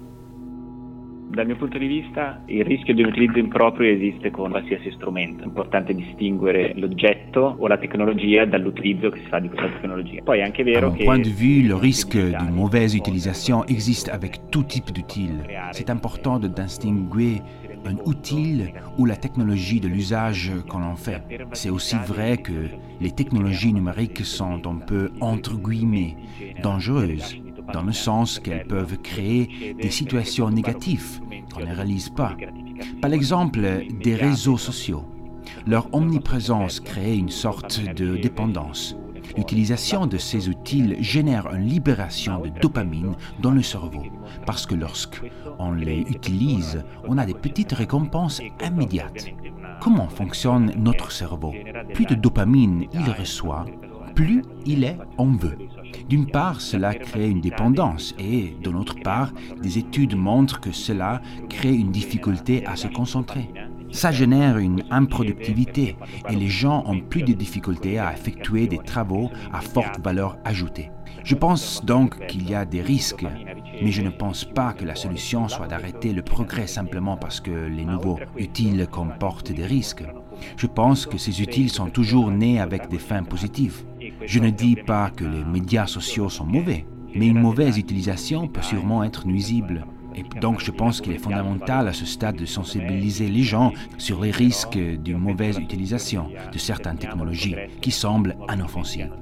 Dal 1.32 1.46
mio 1.46 1.56
punto 1.56 1.78
di 1.78 1.86
vista 1.86 2.42
il 2.44 2.62
rischio 2.62 2.92
di 2.92 3.00
un 3.00 3.08
utilizzo 3.08 3.38
improprio 3.38 3.90
esiste 3.90 4.30
con 4.30 4.50
qualsiasi 4.50 4.90
strumento, 4.90 5.44
è 5.44 5.46
importante 5.46 5.94
distinguere 5.94 6.74
l'oggetto 6.76 7.56
o 7.58 7.66
la 7.68 7.78
tecnologia 7.78 8.44
dall'utilizzo 8.44 9.08
che 9.08 9.20
si 9.20 9.28
fa 9.28 9.38
di 9.38 9.48
questa 9.48 9.68
tecnologia. 9.68 10.20
Poi 10.22 10.40
è 10.40 10.42
anche 10.42 10.60
À 10.60 10.64
vero 10.64 10.88
mon 10.88 10.96
che 10.98 11.04
point 11.04 11.24
de 11.24 11.30
vue, 11.30 11.66
le 11.66 11.78
risque 11.78 12.18
d'une 12.18 12.52
mauvaise 12.52 12.94
utilisation 12.94 13.64
existe 13.64 14.10
avec 14.10 14.50
tout 14.50 14.64
type 14.64 14.92
d'outils. 14.92 15.40
C'est 15.70 15.88
important 15.88 16.38
de 16.38 16.48
distinguer 16.48 17.40
un 17.86 17.96
outil 18.04 18.64
ou 18.98 19.06
la 19.06 19.16
technologie 19.16 19.80
de 19.80 19.88
l'usage 19.88 20.52
qu'on 20.68 20.82
en 20.82 20.96
fait. 20.96 21.22
C'est 21.52 21.70
aussi 21.70 21.96
vrai 21.96 22.36
que 22.36 22.68
les 23.00 23.10
technologies 23.10 23.72
numériques 23.72 24.24
sont 24.24 24.60
un 24.66 24.78
peu, 24.86 25.10
entre 25.20 25.56
guillemets, 25.56 26.14
dangereuses, 26.62 27.41
dans 27.72 27.82
le 27.82 27.92
sens 27.92 28.38
qu'elles 28.38 28.66
peuvent 28.66 28.98
créer 28.98 29.74
des 29.80 29.90
situations 29.90 30.50
négatives 30.50 31.20
qu'on 31.54 31.60
ne 31.60 31.74
réalise 31.74 32.10
pas. 32.10 32.36
Par 33.00 33.12
exemple, 33.12 33.60
des 34.02 34.14
réseaux 34.14 34.58
sociaux. 34.58 35.04
Leur 35.66 35.92
omniprésence 35.94 36.80
crée 36.80 37.16
une 37.16 37.28
sorte 37.28 37.80
de 37.80 38.16
dépendance. 38.16 38.96
L'utilisation 39.36 40.06
de 40.06 40.18
ces 40.18 40.48
outils 40.48 40.96
génère 41.02 41.52
une 41.54 41.66
libération 41.66 42.40
de 42.40 42.60
dopamine 42.60 43.14
dans 43.40 43.52
le 43.52 43.62
cerveau, 43.62 44.02
parce 44.46 44.66
que 44.66 44.74
lorsque 44.74 45.22
on 45.58 45.72
les 45.72 46.00
utilise, 46.00 46.84
on 47.06 47.18
a 47.18 47.24
des 47.24 47.34
petites 47.34 47.72
récompenses 47.72 48.42
immédiates. 48.64 49.28
Comment 49.80 50.08
fonctionne 50.08 50.72
notre 50.76 51.12
cerveau? 51.12 51.54
Plus 51.94 52.06
de 52.06 52.14
dopamine 52.14 52.86
il 52.92 53.10
reçoit, 53.10 53.64
plus 54.14 54.42
il 54.66 54.84
est 54.84 54.98
en 55.16 55.30
veut. 55.30 55.56
D'une 56.08 56.26
part, 56.26 56.60
cela 56.60 56.94
crée 56.94 57.28
une 57.28 57.40
dépendance 57.40 58.14
et, 58.18 58.56
de 58.62 58.70
l'autre 58.70 58.96
part, 59.02 59.32
des 59.62 59.78
études 59.78 60.16
montrent 60.16 60.60
que 60.60 60.72
cela 60.72 61.20
crée 61.48 61.74
une 61.74 61.92
difficulté 61.92 62.66
à 62.66 62.76
se 62.76 62.88
concentrer. 62.88 63.48
Ça 63.92 64.10
génère 64.10 64.56
une 64.56 64.84
improductivité 64.90 65.96
et 66.30 66.34
les 66.34 66.48
gens 66.48 66.82
ont 66.86 67.00
plus 67.00 67.22
de 67.22 67.34
difficultés 67.34 67.98
à 67.98 68.12
effectuer 68.12 68.66
des 68.66 68.78
travaux 68.78 69.30
à 69.52 69.60
forte 69.60 70.00
valeur 70.02 70.38
ajoutée. 70.44 70.90
Je 71.24 71.34
pense 71.34 71.84
donc 71.84 72.26
qu'il 72.26 72.48
y 72.48 72.54
a 72.54 72.64
des 72.64 72.80
risques, 72.80 73.26
mais 73.82 73.92
je 73.92 74.00
ne 74.00 74.08
pense 74.08 74.44
pas 74.46 74.72
que 74.72 74.86
la 74.86 74.94
solution 74.94 75.46
soit 75.48 75.68
d'arrêter 75.68 76.12
le 76.14 76.22
progrès 76.22 76.66
simplement 76.66 77.18
parce 77.18 77.40
que 77.40 77.50
les 77.50 77.84
nouveaux 77.84 78.18
utiles 78.38 78.88
comportent 78.90 79.52
des 79.52 79.66
risques. 79.66 80.04
Je 80.56 80.66
pense 80.66 81.04
que 81.04 81.18
ces 81.18 81.42
utiles 81.42 81.70
sont 81.70 81.90
toujours 81.90 82.30
nés 82.30 82.60
avec 82.60 82.88
des 82.88 82.98
fins 82.98 83.22
positives. 83.22 83.84
Je 84.26 84.38
ne 84.38 84.50
dis 84.50 84.76
pas 84.76 85.10
que 85.10 85.24
les 85.24 85.44
médias 85.44 85.86
sociaux 85.86 86.28
sont 86.28 86.46
mauvais, 86.46 86.86
mais 87.14 87.28
une 87.28 87.40
mauvaise 87.40 87.78
utilisation 87.78 88.48
peut 88.48 88.62
sûrement 88.62 89.04
être 89.04 89.26
nuisible. 89.26 89.86
Et 90.14 90.24
donc 90.40 90.60
je 90.60 90.70
pense 90.70 91.00
qu'il 91.00 91.12
est 91.12 91.18
fondamental 91.18 91.88
à 91.88 91.92
ce 91.92 92.04
stade 92.04 92.36
de 92.36 92.44
sensibiliser 92.44 93.28
les 93.28 93.42
gens 93.42 93.72
sur 93.98 94.22
les 94.22 94.30
risques 94.30 94.78
d'une 94.78 95.18
mauvaise 95.18 95.58
utilisation 95.58 96.28
de 96.52 96.58
certaines 96.58 96.98
technologies 96.98 97.56
qui 97.80 97.90
semblent 97.90 98.36
inoffensives. 98.52 99.12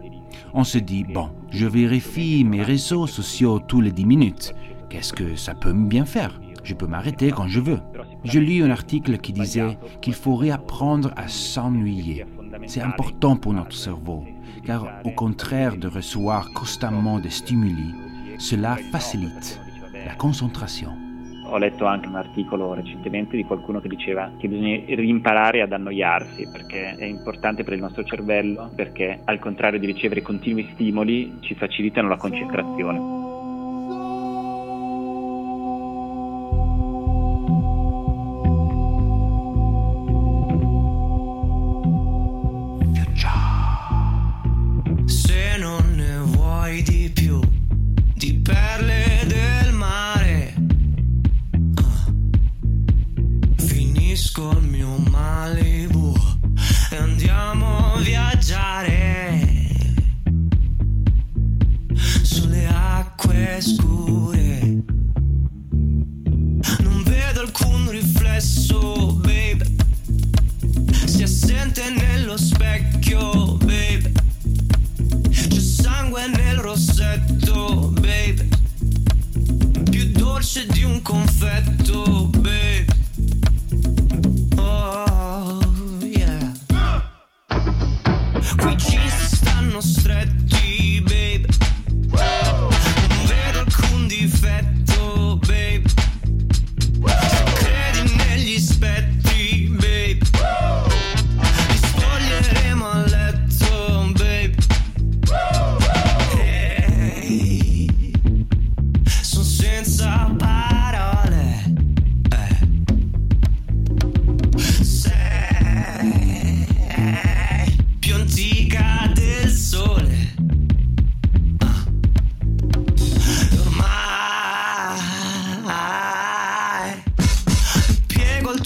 On 0.52 0.64
se 0.64 0.78
dit, 0.78 1.04
bon, 1.04 1.30
je 1.50 1.66
vérifie 1.66 2.44
mes 2.44 2.62
réseaux 2.62 3.06
sociaux 3.06 3.60
tous 3.60 3.80
les 3.80 3.92
10 3.92 4.04
minutes. 4.04 4.54
Qu'est-ce 4.88 5.12
que 5.12 5.36
ça 5.36 5.54
peut 5.54 5.72
bien 5.72 6.04
faire? 6.04 6.40
Je 6.64 6.74
peux 6.74 6.86
m'arrêter 6.86 7.30
quand 7.30 7.48
je 7.48 7.60
veux. 7.60 7.80
Je 8.24 8.38
lis 8.38 8.62
un 8.62 8.70
article 8.70 9.18
qui 9.18 9.32
disait 9.32 9.78
qu'il 10.02 10.14
faut 10.14 10.36
réapprendre 10.36 11.12
à 11.16 11.28
s'ennuyer. 11.28 12.26
C'est 12.66 12.82
important 12.82 13.36
pour 13.36 13.52
notre 13.52 13.74
cerveau, 13.74 14.24
car 14.64 15.00
au 15.04 15.10
contraire 15.10 15.76
de 15.76 15.88
recevoir 15.88 16.52
constamment 16.52 17.18
des 17.18 17.30
stimuli, 17.30 17.94
cela 18.38 18.76
facilite 18.90 19.60
la 20.04 20.14
concentration. 20.16 21.08
Ho 21.46 21.58
letto 21.58 21.84
anche 21.84 22.06
un 22.06 22.14
articolo 22.14 22.74
recentemente 22.74 23.36
di 23.36 23.44
qualcuno 23.44 23.80
che 23.80 23.88
diceva 23.88 24.30
che 24.38 24.46
bisogna 24.46 24.80
rimparare 24.86 25.62
ad 25.62 25.72
annoiarsi 25.72 26.48
perché 26.50 26.94
è 26.94 27.04
importante 27.04 27.64
per 27.64 27.72
il 27.72 27.80
nostro 27.80 28.04
cervello 28.04 28.70
perché 28.74 29.20
al 29.24 29.40
contrario 29.40 29.80
di 29.80 29.86
ricevere 29.86 30.22
continui 30.22 30.68
stimoli 30.72 31.38
ci 31.40 31.54
facilitano 31.54 32.08
la 32.08 32.16
concentrazione. 32.16 33.19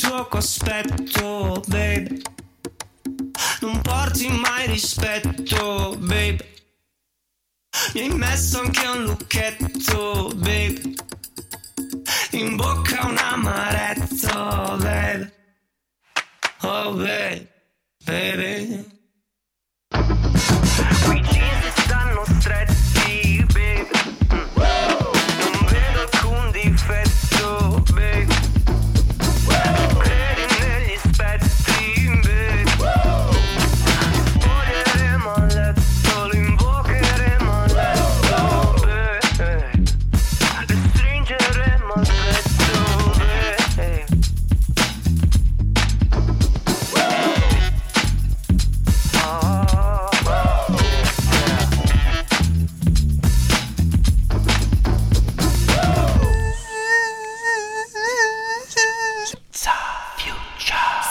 Tuo 0.05 0.27
cospetto, 0.27 1.62
babe. 1.67 2.21
Non 3.61 3.81
porti 3.81 4.29
mai 4.29 4.67
rispetto, 4.67 5.97
babe. 5.99 6.53
Mi 7.95 8.01
hai 8.01 8.09
messo 8.11 8.61
anche 8.61 8.87
un 8.87 9.05
lucchetto, 9.05 10.31
babe. 10.37 10.95
In 12.33 12.57
bocca 12.57 13.07
un 13.07 13.17
amaretto, 13.17 14.77
babe. 14.77 15.33
Oh, 16.61 16.93
babe, 16.95 17.49
baby. 18.05 18.94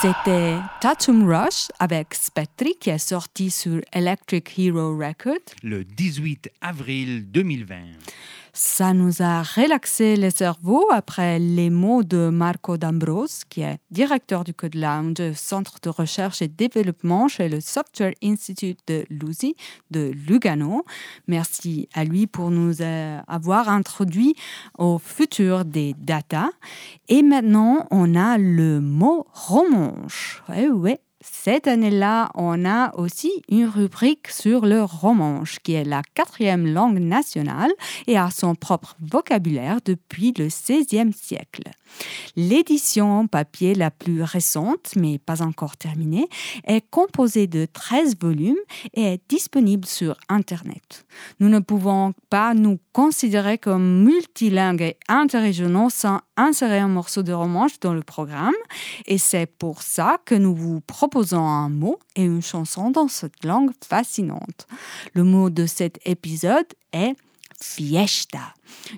C'était 0.04 0.58
Tatum 0.82 1.30
Rush 1.30 1.70
avec 1.80 2.14
Spectri 2.14 2.76
qui 2.78 2.90
est 2.90 2.98
sorti 2.98 3.50
sur 3.50 3.80
Electric 3.94 4.60
Hero 4.60 4.98
Records. 4.98 5.56
Le 5.64 5.86
18 5.86 6.50
avril 6.60 7.32
2020. 7.32 7.76
Ça 8.56 8.94
nous 8.94 9.24
a 9.24 9.42
relaxé 9.42 10.16
le 10.16 10.30
cerveau 10.30 10.86
après 10.92 11.40
les 11.40 11.72
mots 11.72 12.04
de 12.04 12.30
Marco 12.30 12.78
D'Ambrose, 12.78 13.46
qui 13.50 13.62
est 13.62 13.80
directeur 13.90 14.44
du 14.44 14.54
Code 14.54 14.76
Lounge, 14.76 15.34
centre 15.34 15.80
de 15.82 15.90
recherche 15.90 16.44
et 16.44 16.48
développement 16.48 17.28
chez 17.28 17.50
le 17.50 17.60
Software 17.62 18.14
Institute 18.24 18.78
de 18.86 19.06
Lucy 19.10 19.56
de 19.90 20.12
Lugano. 20.28 20.86
Merci 21.28 21.90
à 21.96 22.04
lui 22.04 22.28
pour 22.28 22.52
nous 22.52 22.84
euh, 22.84 23.20
avoir 23.28 23.70
introduit 23.70 24.36
au 24.78 25.00
futur 25.00 25.66
des 25.66 25.96
data. 25.98 26.52
Et 27.10 27.24
maintenant, 27.24 27.88
on 27.90 28.14
a 28.14 28.38
le 28.38 28.80
mot 28.82 29.26
romanche. 29.34 30.44
Eh 30.56 30.70
ouais. 30.70 31.00
Cette 31.26 31.68
année-là, 31.68 32.30
on 32.36 32.66
a 32.66 32.94
aussi 32.98 33.32
une 33.48 33.66
rubrique 33.66 34.28
sur 34.28 34.66
le 34.66 34.84
romanche, 34.84 35.60
qui 35.64 35.72
est 35.72 35.86
la 35.86 36.02
quatrième 36.16 36.68
langue 36.68 37.00
nationale 37.00 37.72
et 38.08 38.18
a 38.18 38.30
son 38.30 38.56
propre 38.56 38.98
vocabulaire 39.00 39.80
depuis 39.86 40.34
le 40.38 40.48
XVIe 40.48 41.14
siècle. 41.14 41.64
L'édition 42.36 43.20
en 43.20 43.28
papier 43.28 43.74
la 43.74 43.90
plus 43.90 44.22
récente, 44.22 44.92
mais 44.98 45.18
pas 45.18 45.42
encore 45.42 45.78
terminée, 45.78 46.28
est 46.66 46.84
composée 46.90 47.48
de 47.48 47.68
13 47.72 48.18
volumes 48.20 48.58
et 48.94 49.14
est 49.14 49.22
disponible 49.30 49.86
sur 49.86 50.18
Internet. 50.28 51.06
Nous 51.40 51.48
ne 51.48 51.60
pouvons 51.60 52.14
pas 52.30 52.54
nous 52.54 52.80
considérer 52.92 53.58
comme 53.58 54.04
multilingues 54.04 54.82
et 54.82 54.98
interrégionaux 55.08 55.90
sans 55.90 56.20
insérer 56.38 56.80
un 56.80 56.88
morceau 56.88 57.24
de 57.24 57.34
romanche 57.34 57.80
dans 57.80 57.94
le 57.94 58.02
programme, 58.02 58.54
et 59.06 59.18
c'est 59.18 59.46
pour 59.46 59.82
ça 59.82 60.18
que 60.26 60.36
nous 60.36 60.56
vous 60.56 60.82
proposons 60.82 61.46
un 61.46 61.70
mot 61.70 62.00
et 62.16 62.24
une 62.24 62.42
chanson 62.42 62.92
dans 62.92 63.08
cette 63.08 63.44
langue 63.44 63.72
fascinante. 63.88 64.68
Le 65.14 65.24
mot 65.24 65.50
de 65.50 65.66
cet 65.66 66.00
épisode 66.06 66.68
est 66.92 67.16
fiesta. 67.62 68.54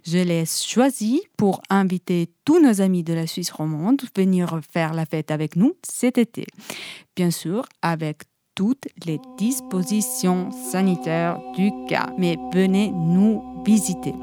Je 0.06 0.17
l'ai 0.17 0.45
choisi 0.45 1.21
pour 1.38 1.62
inviter 1.69 2.30
tous 2.45 2.60
nos 2.60 2.82
amis 2.82 3.04
de 3.04 3.13
la 3.13 3.28
Suisse 3.28 3.52
romande 3.52 4.02
à 4.04 4.19
venir 4.19 4.60
faire 4.71 4.93
la 4.93 5.06
fête 5.06 5.32
avec 5.32 5.56
nous 5.56 5.76
cet 5.84 6.17
été. 6.17 6.45
Bien 7.15 7.32
sûr, 7.32 7.65
avec 7.82 8.24
toutes 8.56 8.88
les 9.06 9.19
dispositions 9.38 10.50
sanitaires 10.71 11.39
du 11.56 11.71
cas. 11.88 12.10
Mais 12.17 12.38
venez 12.54 12.89
nous 12.91 13.43
visiter. 13.65 14.13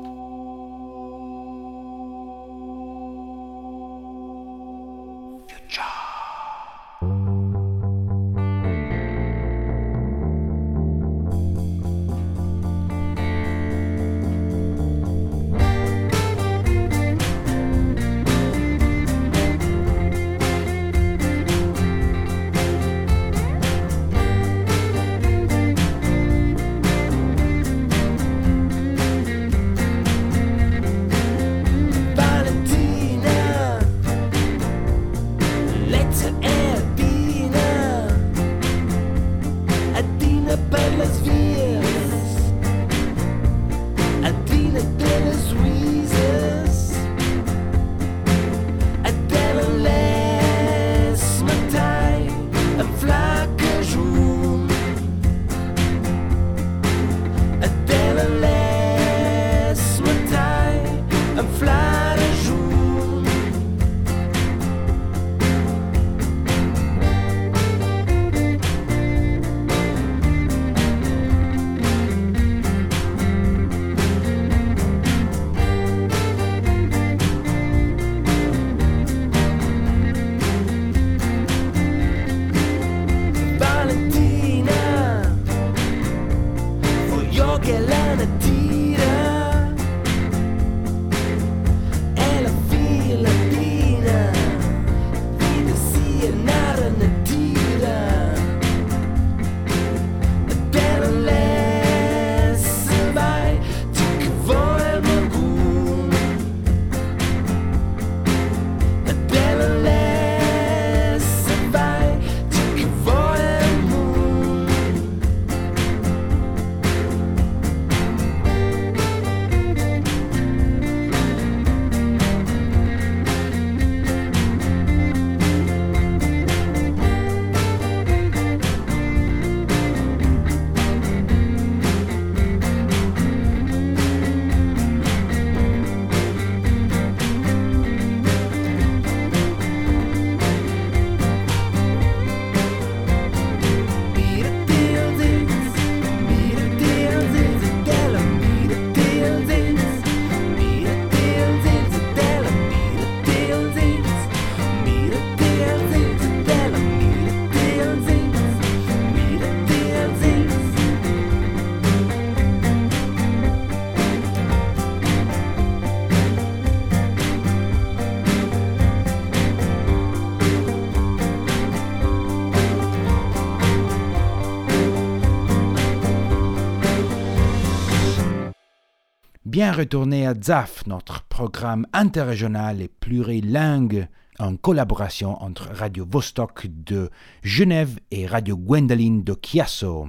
Bien 179.73 179.79
retourné 179.79 180.27
à 180.27 180.35
ZAF, 180.35 180.87
notre 180.87 181.23
programme 181.23 181.87
interrégional 181.95 182.83
et 182.83 182.89
plurilingue 182.89 184.07
en 184.39 184.57
collaboration 184.57 185.43
entre 185.43 185.71
Radio 185.73 186.07
Vostok 186.07 186.67
de 186.67 187.09
Genève 187.43 187.99
et 188.11 188.27
Radio 188.27 188.59
Gwendoline 188.59 189.25
de 189.25 189.35
Chiasso. 189.43 190.09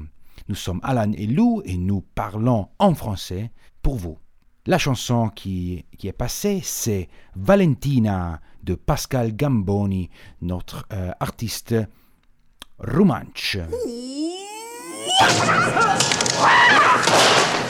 Nous 0.50 0.56
sommes 0.56 0.82
Alan 0.84 1.14
et 1.14 1.28
Lou 1.28 1.62
et 1.64 1.78
nous 1.78 2.04
parlons 2.14 2.68
en 2.78 2.94
français 2.94 3.52
pour 3.82 3.96
vous. 3.96 4.18
La 4.66 4.78
chanson 4.78 5.30
qui, 5.30 5.86
qui 5.98 6.10
est 6.10 6.12
passée, 6.12 6.60
c'est 6.62 7.08
Valentina 7.38 8.42
de 8.64 8.76
Pascal 8.76 9.34
Gamboni, 9.34 10.10
notre 10.42 10.86
euh, 10.92 11.12
artiste 11.22 11.74
romanche. 12.80 13.60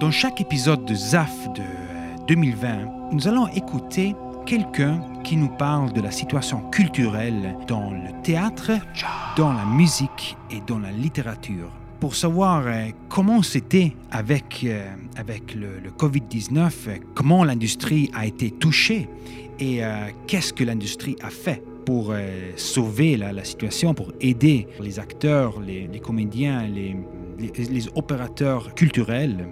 Dans 0.00 0.10
chaque 0.10 0.42
épisode 0.42 0.84
de 0.84 0.94
ZAF 0.94 1.50
de 1.54 1.62
2020, 2.28 3.12
nous 3.12 3.26
allons 3.26 3.46
écouter 3.48 4.14
quelqu'un 4.44 5.00
qui 5.24 5.38
nous 5.38 5.48
parle 5.48 5.94
de 5.94 6.02
la 6.02 6.10
situation 6.10 6.60
culturelle 6.70 7.56
dans 7.66 7.90
le 7.90 8.20
théâtre, 8.22 8.72
dans 9.38 9.54
la 9.54 9.64
musique 9.64 10.36
et 10.50 10.60
dans 10.66 10.78
la 10.78 10.90
littérature. 10.90 11.70
Pour 11.98 12.14
savoir 12.14 12.64
euh, 12.66 12.88
comment 13.08 13.42
c'était 13.42 13.94
avec, 14.10 14.60
euh, 14.64 14.94
avec 15.16 15.54
le, 15.54 15.80
le 15.82 15.90
Covid-19, 15.90 16.58
euh, 16.88 16.96
comment 17.14 17.44
l'industrie 17.44 18.10
a 18.14 18.26
été 18.26 18.50
touchée 18.50 19.08
et 19.58 19.82
euh, 19.82 20.08
qu'est-ce 20.26 20.52
que 20.52 20.64
l'industrie 20.64 21.16
a 21.22 21.30
fait 21.30 21.62
pour 21.86 22.10
euh, 22.10 22.52
sauver 22.56 23.16
la, 23.16 23.44
situation, 23.44 23.94
pour 23.94 24.12
aider 24.20 24.68
les 24.80 24.98
acteurs, 24.98 25.60
les, 25.60 26.00
comédiens, 26.00 26.66
les 26.66 27.88
opérateurs 27.94 28.74
culturels, 28.74 29.46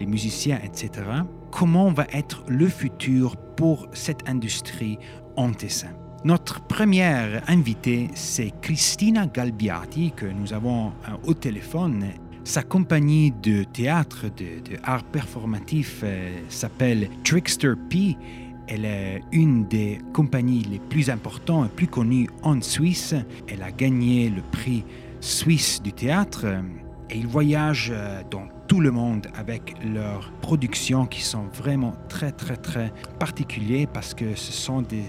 les 0.00 0.06
musiciens, 0.06 0.58
etc. 0.64 0.90
Comment 1.50 1.92
va 1.92 2.06
être 2.12 2.44
le 2.48 2.66
futur 2.66 3.36
pour 3.36 3.88
cette 3.92 4.28
industrie 4.28 4.98
en 5.36 5.52
Tessin 5.52 5.92
Notre 6.24 6.60
première 6.66 7.42
invitée, 7.48 8.08
c'est 8.14 8.52
Christina 8.60 9.26
Galbiati, 9.26 10.12
que 10.16 10.26
nous 10.26 10.52
avons 10.52 10.88
euh, 10.88 11.12
au 11.26 11.34
téléphone. 11.34 12.06
Sa 12.44 12.62
compagnie 12.62 13.32
de 13.42 13.64
théâtre, 13.64 14.26
de, 14.36 14.60
de 14.70 14.78
art 14.82 15.04
performatif, 15.04 16.00
euh, 16.02 16.40
s'appelle 16.48 17.08
Trickster 17.24 17.72
P. 17.88 18.16
Elle 18.66 18.84
est 18.84 19.20
une 19.32 19.66
des 19.66 19.98
compagnies 20.12 20.62
les 20.62 20.78
plus 20.78 21.10
importantes 21.10 21.66
et 21.66 21.74
plus 21.74 21.86
connues 21.86 22.28
en 22.42 22.60
Suisse. 22.62 23.14
Elle 23.48 23.62
a 23.62 23.70
gagné 23.70 24.30
le 24.30 24.42
prix 24.52 24.84
suisse 25.20 25.82
du 25.82 25.92
théâtre 25.92 26.46
et 27.10 27.18
ils 27.18 27.26
voyagent 27.26 27.92
euh, 27.94 28.22
dans 28.30 28.48
tout 28.68 28.80
le 28.80 28.90
monde 28.90 29.26
avec 29.34 29.74
leurs 29.84 30.32
productions 30.40 31.04
qui 31.06 31.20
sont 31.22 31.44
vraiment 31.52 31.94
très 32.08 32.32
très 32.32 32.56
très 32.56 32.92
particulières 33.18 33.88
parce 33.92 34.14
que 34.14 34.34
ce 34.34 34.52
sont 34.52 34.80
des, 34.80 35.02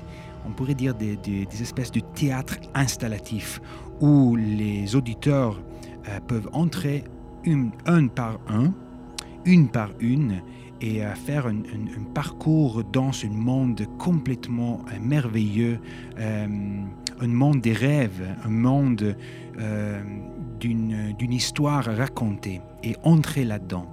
on 0.46 0.52
pourrait 0.52 0.74
dire 0.76 0.94
des, 0.94 1.16
des- 1.18 1.48
espèces 1.62 1.92
de 1.92 2.02
théâtre 2.02 2.58
installatif 2.74 3.62
où 4.02 4.36
les 4.36 4.96
auditeurs 4.96 5.62
euh, 6.10 6.20
peuvent 6.28 6.50
entrer 6.52 7.06
une, 7.46 7.72
un 7.86 8.08
par 8.08 8.40
un, 8.50 8.74
une 9.46 9.70
par 9.70 9.90
une, 10.02 10.42
et 10.82 11.04
euh, 11.04 11.14
faire 11.16 11.48
un, 11.48 11.64
parcours 12.14 12.84
dans 12.84 13.12
un 13.24 13.30
monde 13.30 13.86
complètement 13.98 14.82
euh, 14.88 15.00
merveilleux, 15.02 15.80
euh, 16.20 16.48
un 17.20 17.28
monde 17.28 17.62
des 17.62 17.74
rêves, 17.74 18.36
un 18.44 18.50
monde 18.50 19.16
euh, 19.60 20.02
d'une 20.60 21.34
histoire 21.34 21.86
racontée, 21.86 22.62
et 22.84 22.96
entrer 23.04 23.46
là-dedans. 23.46 23.88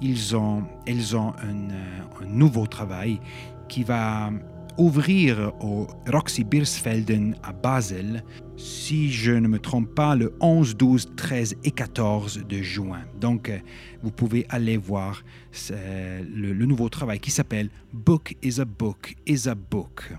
Ils 0.00 0.36
ont, 0.36 0.64
elles 0.86 1.16
ont 1.16 1.32
un 1.40 2.26
nouveau 2.26 2.66
travail 2.66 3.20
qui 3.68 3.84
va 3.84 4.30
ouvrir 4.76 5.52
au 5.60 5.86
Roxy 6.10 6.44
Birsfelden 6.44 7.34
à 7.42 7.52
Basel, 7.52 8.22
si 8.58 9.10
je 9.10 9.32
ne 9.32 9.46
me 9.48 9.58
trompe 9.58 9.94
pas, 9.94 10.16
le 10.16 10.34
11, 10.40 10.76
12, 10.76 11.14
13 11.16 11.56
et 11.64 11.70
14 11.70 12.44
de 12.46 12.60
juin. 12.60 13.00
Donc, 13.18 13.48
euh, 13.48 13.58
vous 14.02 14.10
pouvez 14.10 14.44
aller 14.50 14.76
voir 14.76 15.22
euh, 15.70 16.22
le, 16.34 16.52
le 16.52 16.66
nouveau 16.66 16.88
travail 16.88 17.20
qui 17.20 17.30
s'appelle 17.30 17.70
Book 17.92 18.34
is 18.42 18.60
a 18.60 18.64
Book 18.64 19.14
is 19.26 19.48
a 19.48 19.54
Book. 19.54 20.12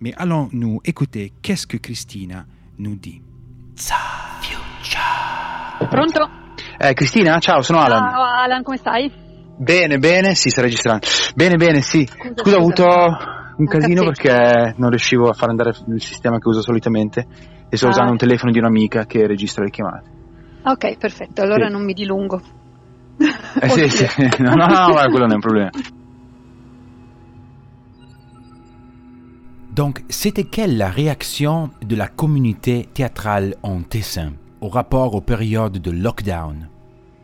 Mais 0.00 0.12
allons-nous 0.16 0.80
écouter 0.84 1.32
qu'est-ce 1.40 1.66
que 1.66 1.76
Christina 1.76 2.44
nous 2.78 2.96
dit. 2.96 3.22
Pronto? 5.88 6.28
Eh, 6.78 6.92
Cristina, 6.94 7.38
ciao, 7.38 7.62
sono 7.62 7.78
Alan. 7.78 8.10
Ciao 8.10 8.22
Alan, 8.22 8.62
come 8.62 8.76
stai? 8.76 9.10
Bene, 9.58 9.98
bene, 9.98 10.34
sì, 10.34 10.50
sta 10.50 10.60
registrando. 10.60 11.06
Bene, 11.34 11.56
bene, 11.56 11.80
sì. 11.80 12.06
Scusa, 12.06 12.34
Scusa, 12.36 12.56
ho 12.56 12.58
avuto 12.58 12.84
un 13.56 13.66
casino 13.66 14.04
perché 14.04 14.74
non 14.76 14.90
riuscivo 14.90 15.28
a 15.28 15.32
far 15.32 15.48
andare 15.50 15.72
il 15.88 16.02
sistema 16.02 16.38
che 16.38 16.48
uso 16.48 16.60
solitamente 16.62 17.26
e 17.68 17.76
sto 17.76 17.86
Ah. 17.86 17.90
usando 17.90 18.12
un 18.12 18.18
telefono 18.18 18.52
di 18.52 18.58
un'amica 18.58 19.06
che 19.06 19.26
registra 19.26 19.64
le 19.64 19.70
chiamate. 19.70 20.10
Ok, 20.64 20.96
perfetto, 20.98 21.42
allora 21.42 21.66
Sì. 21.66 21.72
non 21.72 21.84
mi 21.84 21.92
dilungo. 21.94 22.40
Eh 23.60 23.68
sì, 23.68 23.88
sì, 23.88 24.06
no, 24.40 24.54
no, 24.54 24.66
no, 24.66 24.90
guarda, 24.90 25.08
quello 25.08 25.24
non 25.26 25.30
è 25.32 25.34
un 25.34 25.40
problema. 25.40 25.70
Donc, 29.74 30.02
c'était 30.08 30.44
quelle 30.44 30.76
la 30.76 30.88
réaction 30.88 31.70
de 31.84 31.96
la 31.96 32.08
communauté 32.08 32.88
théâtrale 32.94 33.56
en 33.62 33.82
Tessin 33.82 34.32
au 34.60 34.68
rapport 34.68 35.14
aux 35.14 35.20
périodes 35.20 35.78
de 35.78 35.90
lockdown 35.90 36.68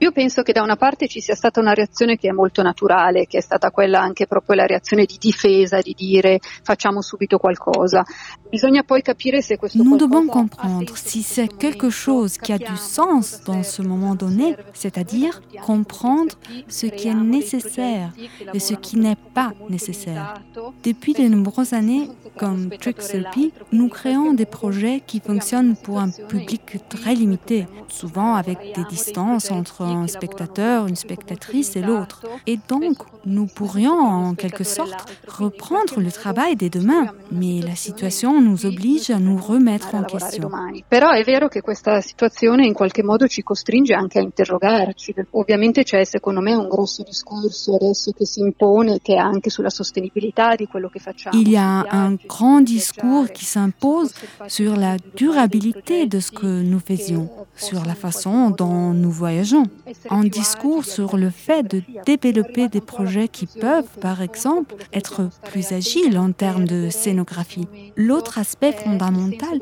Io 0.03 0.11
penso 0.11 0.43
che 0.43 0.53
da 0.53 0.63
una 0.63 0.75
parte 0.75 1.07
ci 1.07 1.21
sia 1.21 1.37
stata 1.37 1.61
una 1.61 1.75
reazione 1.75 2.17
che 2.17 2.29
è 2.29 2.33
molto 2.33 2.61
naturale, 2.61 3.27
che 3.29 3.39
è 3.39 3.41
stata 3.41 3.71
quella 3.71 4.01
anche 4.01 4.27
proprio 4.27 4.57
la 4.57 4.67
reazione 4.67 5.05
di 5.05 5.17
difesa, 5.17 5.81
di 5.81 5.95
dire 5.97 6.41
facciamo 6.65 7.01
subito 7.03 7.39
qualcosa. 7.39 8.03
Bisogna 8.51 8.83
poi 8.83 9.01
capire 9.01 9.43
se 9.43 9.57
questo 9.57 9.81
Nous 9.81 9.97
devons 9.97 10.27
comprendre 10.27 10.93
si 10.97 11.19
in 11.19 11.23
c'est 11.23 11.57
quelque 11.57 11.89
chose 11.89 12.37
qui 12.37 12.53
a 12.53 12.59
du 12.59 12.77
sens 12.77 13.45
dans 13.45 13.63
ce 13.63 13.81
moment 13.81 14.17
donné, 14.17 14.57
c'est-à-dire 14.73 15.41
comprendre 15.65 16.35
ce 16.67 16.87
qui 16.87 17.07
est 17.07 17.15
nécessaire 17.15 18.13
et 18.53 18.59
ce 18.59 18.75
qui 18.75 18.99
n'est 18.99 19.23
pas 19.33 19.53
nécessaire. 19.69 20.35
Depuis 20.83 21.13
de 21.13 21.29
nombreuses 21.29 21.75
années, 21.75 22.09
comme 22.37 22.71
Trixel 22.71 23.29
P, 23.33 23.53
nous 23.71 23.89
créons 23.89 24.33
des 24.33 24.47
projets 24.47 25.01
qui 25.07 25.21
fonctionnent 25.21 25.77
pour 25.77 26.01
un 26.01 26.11
public 26.11 26.79
très 26.89 27.15
limité, 27.15 27.67
souvent 27.87 28.35
avec 28.35 28.59
des 28.75 28.85
distances 28.91 29.53
entre 29.53 29.92
un 29.95 30.07
spectateur, 30.07 30.87
une 30.87 30.97
spectatrice 30.97 31.77
et 31.77 31.83
l'autre. 31.83 32.23
Et 32.47 32.59
donc, 32.69 32.99
nous 33.25 33.47
pourrions 33.47 33.99
en 33.99 34.35
quelque 34.35 34.65
sorte 34.65 35.05
reprendre 35.27 36.01
le 36.01 36.11
travail 36.11 36.57
dès 36.57 36.71
demain, 36.71 37.07
mais 37.31 37.61
la 37.61 37.77
situation 37.77 38.41
nous 38.41 38.67
oblige 38.67 39.11
à 39.11 39.19
nous 39.19 39.37
remettre 39.37 39.95
en 39.95 40.05
question. 40.05 40.51
Però 40.89 41.11
è 41.11 41.23
vero 41.25 41.49
che 41.49 41.61
questa 41.61 42.01
situazione 42.01 42.67
in 42.67 42.73
qualche 42.73 43.03
modo 43.03 43.27
ci 43.27 43.43
costringe 43.43 43.95
anche 43.95 44.19
a 44.19 44.23
interrogarci. 44.23 45.15
Ovviamente 45.33 45.85
c'è 45.85 46.05
secondo 46.05 46.41
me 46.41 46.55
un 46.55 46.69
grosso 46.69 47.03
discorso 47.03 47.77
adesso 47.77 48.13
che 48.13 48.27
si 48.27 48.41
impone 48.41 49.01
che 49.03 49.15
è 49.15 49.19
anche 49.19 49.51
sulla 49.51 49.71
sostenibilità 49.71 50.55
di 50.55 50.67
quello 50.67 50.89
che 50.89 50.99
facciamo. 50.99 51.39
Il 51.39 51.49
y 51.49 51.57
a 51.57 51.85
un 51.93 52.17
grand 52.27 52.65
discours 52.65 53.31
qui 53.33 53.45
s'impose 53.45 54.13
sur 54.47 54.77
la 54.77 54.97
durabilité 55.15 56.07
de 56.07 56.21
ce 56.21 56.31
que 56.33 56.63
nous 56.63 56.81
faisions, 56.81 57.29
sur 57.57 57.85
la 57.85 57.95
façon 57.95 58.51
dont 58.51 58.93
nous 58.93 59.11
voyageons. 59.11 59.67
Un 60.11 60.25
discours 60.25 60.85
sur 60.85 61.17
le 61.17 61.31
fait 61.31 61.63
de 61.63 61.83
développer 62.05 62.69
des 62.69 62.81
projets 62.81 63.12
qui 63.21 63.47
peuvent, 63.47 63.99
par 64.01 64.23
exemple, 64.23 64.75
être 64.93 65.29
plus 65.45 65.73
agiles 65.73 66.19
en 66.19 66.33
termes 66.33 66.65
de 66.65 66.89
scénographie. 66.91 67.69
L'autre 67.97 68.39
aspect 68.39 68.73
fondamental 68.73 69.61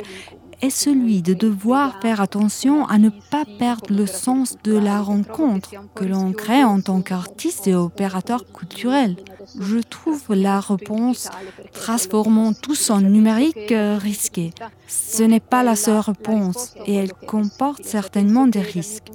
est 0.62 0.70
celui 0.70 1.22
de 1.22 1.34
devoir 1.34 2.00
faire 2.00 2.20
attention 2.20 2.86
à 2.86 2.98
ne 2.98 3.08
pas 3.30 3.44
perdre 3.58 3.92
le 3.94 4.06
sens 4.06 4.56
de 4.62 4.76
la 4.76 5.00
rencontre 5.00 5.70
que 5.94 6.04
l'on 6.04 6.32
crée 6.32 6.64
en 6.64 6.80
tant 6.80 7.00
qu'artiste 7.00 7.66
et 7.66 7.74
opérateur 7.74 8.44
culturel. 8.52 9.16
Je 9.59 9.79
trouve 9.79 10.22
la 10.31 10.61
réponse 10.61 11.29
transformons 11.72 12.53
tous 12.53 12.90
en 12.90 13.00
numérique 13.00 13.72
euh, 13.72 13.98
risqué. 13.98 14.53
Ce 14.87 15.22
n'est 15.22 15.40
pas 15.40 15.62
la 15.62 15.76
seule 15.76 16.00
réponse 16.00 16.74
et 16.87 16.94
elle 16.96 17.12
comporte 17.12 17.85
certainement 17.85 18.46
des 18.46 18.61
risques. 18.61 19.11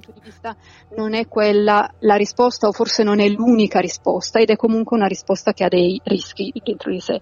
non 0.97 1.13
è 1.13 1.27
quella 1.27 1.91
la 1.99 2.15
risposta 2.15 2.67
o 2.67 2.71
forse 2.71 3.03
non 3.03 3.19
è 3.19 3.27
l'unica 3.29 3.79
risposta 3.79 4.39
ed 4.39 4.49
è 4.49 4.55
comunque 4.55 4.95
una 4.97 5.07
risposta 5.07 5.53
che 5.53 5.63
ha 5.63 5.67
dei 5.67 5.99
rischi 6.03 6.51
dentro 6.63 6.91
di 6.91 6.99
sé. 6.99 7.21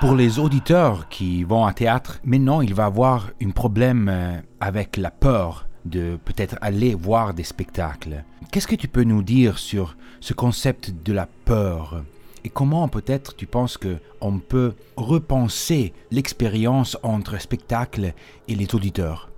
Pour 0.00 0.14
les 0.14 0.38
auditeurs 0.38 1.08
qui 1.08 1.44
vont 1.44 1.64
à 1.64 1.72
théâtre, 1.72 2.20
maintenant 2.24 2.60
il 2.60 2.74
va 2.74 2.84
avoir 2.84 3.30
un 3.40 3.50
problème 3.52 4.08
euh, 4.08 4.40
avec 4.60 4.96
la 4.96 5.10
peur 5.10 5.66
de 5.84 6.18
peut-être 6.24 6.56
aller 6.60 6.94
voir 6.94 7.34
des 7.34 7.44
spectacles. 7.44 8.24
Qu'est-ce 8.50 8.66
que 8.66 8.74
tu 8.74 8.88
peux 8.88 9.04
nous 9.04 9.22
dire 9.22 9.58
sur 9.58 9.96
ce 10.20 10.32
concept 10.32 10.92
de 11.04 11.12
la 11.12 11.28
peur? 11.44 12.02
Et 12.44 12.50
comment 12.50 12.88
peut-être 12.88 13.36
tu 13.36 13.46
penses 13.46 13.78
que 13.78 13.96
on 14.20 14.38
peut 14.38 14.74
repenser 14.96 15.92
l'expérience 16.10 16.96
entre 17.02 17.40
spectacle 17.40 18.12
et 18.48 18.54
les 18.54 18.74
auditeurs? 18.74 19.30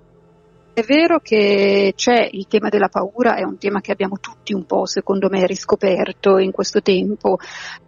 È 0.77 0.83
vero 0.83 1.19
che 1.21 1.93
c'è 1.95 2.29
il 2.33 2.45
tema 2.47 2.69
della 2.69 2.87
paura, 2.87 3.33
è 3.33 3.41
un 3.41 3.57
tema 3.57 3.81
che 3.81 3.91
abbiamo 3.91 4.19
tutti 4.19 4.53
un 4.53 4.67
po', 4.67 4.85
secondo 4.85 5.27
me, 5.27 5.47
riscoperto 5.47 6.37
in 6.37 6.51
questo 6.51 6.83
tempo. 6.83 7.39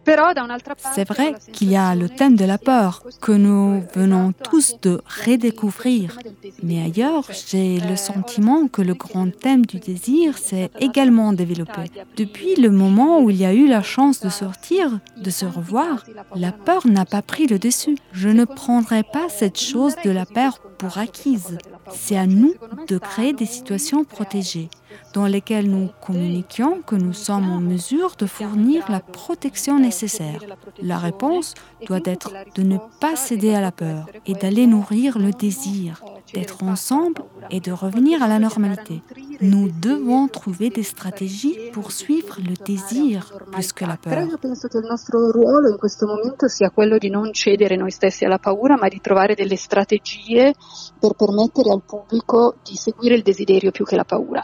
Però 0.02 0.34
da 0.34 0.42
un'altra 0.42 0.74
parte 0.74 1.00
C'est 1.00 1.08
vrai 1.08 1.36
qu'il 1.52 1.70
y 1.70 1.76
a 1.76 1.94
le 1.94 2.10
thème 2.10 2.36
de 2.36 2.46
la 2.46 2.58
peur 2.58 3.04
que 3.22 3.32
nous 3.32 3.84
venons 3.94 4.32
tous 4.32 4.78
de 4.82 5.00
redécouvrir. 5.24 6.18
Mais 6.64 6.82
ailleurs, 6.82 7.26
j'ai 7.30 7.80
le 7.80 7.96
sentiment 7.96 8.68
que 8.68 8.82
le 8.82 8.96
grand 8.96 9.30
thème 9.38 9.68
du 9.68 9.78
désir 9.78 10.40
s'est 10.40 10.72
également 10.80 11.32
développé. 11.32 11.92
Depuis 12.18 12.56
le 12.56 12.72
moment 12.72 13.20
où 13.22 13.30
il 13.30 13.36
y 13.36 13.46
a 13.46 13.54
eu 13.54 13.68
la 13.68 13.84
chance 13.84 14.20
de 14.20 14.30
sortir, 14.30 15.00
de 15.16 15.30
se 15.30 15.46
revoir, 15.46 16.06
la 16.34 16.52
peur 16.52 16.88
n'a 16.88 17.06
pas 17.06 17.22
pris 17.22 17.46
le 17.46 17.60
dessus. 17.60 18.00
Je 18.14 18.30
ne 18.30 18.46
prendrai 18.46 19.04
pas 19.04 19.30
cette 19.30 19.60
chose 19.60 19.94
de 20.04 20.10
la 20.10 20.26
peur 20.26 20.60
pour 20.80 20.98
acquise. 20.98 21.58
C'est 21.92 22.18
à 22.18 22.26
nous 22.26 22.56
de 22.88 22.98
créer 22.98 23.34
des 23.34 23.46
situations 23.46 24.04
protégées 24.04 24.70
dans 25.14 25.28
lesquelles 25.28 25.70
nous 25.70 25.90
communiquions 26.02 26.82
que 26.82 26.96
nous 26.96 27.14
sommes 27.14 27.52
en 27.52 27.60
mesure 27.60 28.16
de 28.18 28.26
fournir 28.26 28.90
la 28.90 29.00
protection 29.00 29.80
nécessaire. 29.80 30.42
La 30.82 30.98
réponse 30.98 31.54
doit 31.86 32.00
être 32.06 32.32
de 32.56 32.64
ne 32.64 32.78
pas 33.00 33.16
céder 33.16 33.54
à 33.54 33.62
la 33.62 33.72
peur 33.72 34.08
et 34.26 34.34
d'aller 34.34 34.68
nourrir 34.68 35.20
le 35.20 35.32
désir, 35.32 36.04
d'être 36.34 36.64
ensemble 36.64 37.24
et 37.50 37.60
de 37.60 37.72
revenir 37.72 38.22
à 38.22 38.28
la 38.28 38.40
normalité. 38.40 39.02
Nous 39.42 39.70
devons 39.72 40.28
trouver 40.28 40.70
des 40.70 40.84
stratégies 40.84 41.58
pour 41.72 41.92
suivre 41.92 42.38
le 42.40 42.54
désir 42.66 43.32
plus 43.52 43.74
que 43.74 43.86
la 43.86 43.98
peur. 43.98 44.28
io 44.28 44.38
penso 44.38 44.68
che 44.68 44.78
il 44.78 44.86
nostro 44.86 45.32
ruolo 45.32 45.70
in 45.70 45.78
questo 45.78 46.06
momento 46.06 46.48
sia 46.48 46.70
quello 46.70 46.98
di 46.98 47.10
non 47.10 47.34
cedere 47.34 47.76
noi 47.76 47.92
stessi 47.92 48.26
alla 48.26 48.40
paura, 48.40 48.78
ma 48.78 48.88
di 48.88 49.00
trovare 49.02 49.36
delle 49.36 49.56
strategie 49.56 50.54
per 51.00 51.14
permettere 51.14 51.72
al 51.72 51.82
pubblico 51.86 52.56
di 52.64 52.76
seguire 52.76 53.16
il 53.16 53.24
desiderio 53.24 53.72
più 53.72 53.86
che 53.86 53.96
la 53.96 54.06
paura. 54.06 54.44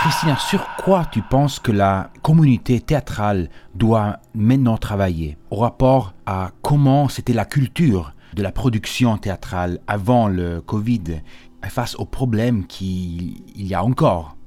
Christina, 0.00 0.36
sur 0.36 0.60
quoi 0.76 1.06
tu 1.10 1.22
penses 1.22 1.58
que 1.58 1.72
la 1.72 2.10
communauté 2.22 2.80
théâtrale 2.80 3.48
doit 3.74 4.18
maintenant 4.34 4.76
travailler? 4.76 5.38
Au 5.50 5.56
rapport 5.56 6.14
à 6.26 6.50
comment 6.62 7.08
c'était 7.08 7.32
la 7.32 7.44
culture 7.44 8.12
de 8.34 8.42
la 8.42 8.52
production 8.52 9.16
théâtrale 9.16 9.80
avant 9.86 10.28
le 10.28 10.60
Covid 10.60 11.22
face 11.68 11.96
aux 11.96 12.04
problèmes 12.04 12.66
qu'il 12.66 13.42
il 13.56 13.66
y 13.66 13.74
a 13.74 13.84
encore 13.84 14.38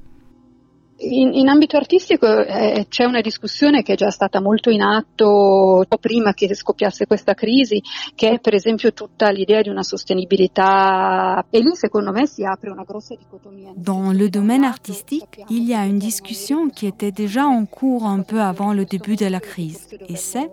In, 1.04 1.34
in 1.34 1.48
ambito 1.48 1.76
artistico 1.76 2.26
eh, 2.28 2.86
c'è 2.88 3.04
una 3.04 3.20
discussione 3.20 3.82
che 3.82 3.94
è 3.94 3.96
già 3.96 4.10
stata 4.10 4.40
molto 4.40 4.70
in 4.70 4.82
atto 4.82 5.84
prima 5.98 6.32
che 6.32 6.54
scoppiasse 6.54 7.06
questa 7.06 7.34
crisi, 7.34 7.82
che 8.14 8.30
è 8.30 8.38
per 8.38 8.54
esempio 8.54 8.92
tutta 8.92 9.30
l'idea 9.30 9.62
di 9.62 9.68
una 9.68 9.82
sostenibilità 9.82 11.44
e 11.50 11.58
lì 11.58 11.74
secondo 11.74 12.12
me 12.12 12.26
si 12.26 12.44
apre 12.44 12.70
una 12.70 12.84
grossa 12.84 13.16
dicotomia. 13.16 13.72
Dans 13.74 14.12
le 14.12 14.28
domaine 14.28 14.64
artistique, 14.64 15.44
il 15.48 15.64
y 15.64 15.74
a 15.74 15.86
une 15.86 15.98
discussion 15.98 16.70
qui 16.70 16.86
était 16.86 17.10
déjà 17.10 17.46
en 17.46 17.66
cours 17.66 18.06
un 18.06 18.22
peu 18.22 18.40
avant 18.40 18.72
le 18.72 18.84
début 18.84 19.16
de 19.16 19.26
la 19.26 19.40
crise. 19.40 19.88
Et 20.08 20.16
c'est, 20.16 20.50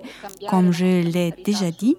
comme 0.50 0.72
je 0.72 1.04
l'ai 1.04 1.32
déjà 1.46 1.70
dit, 1.70 1.96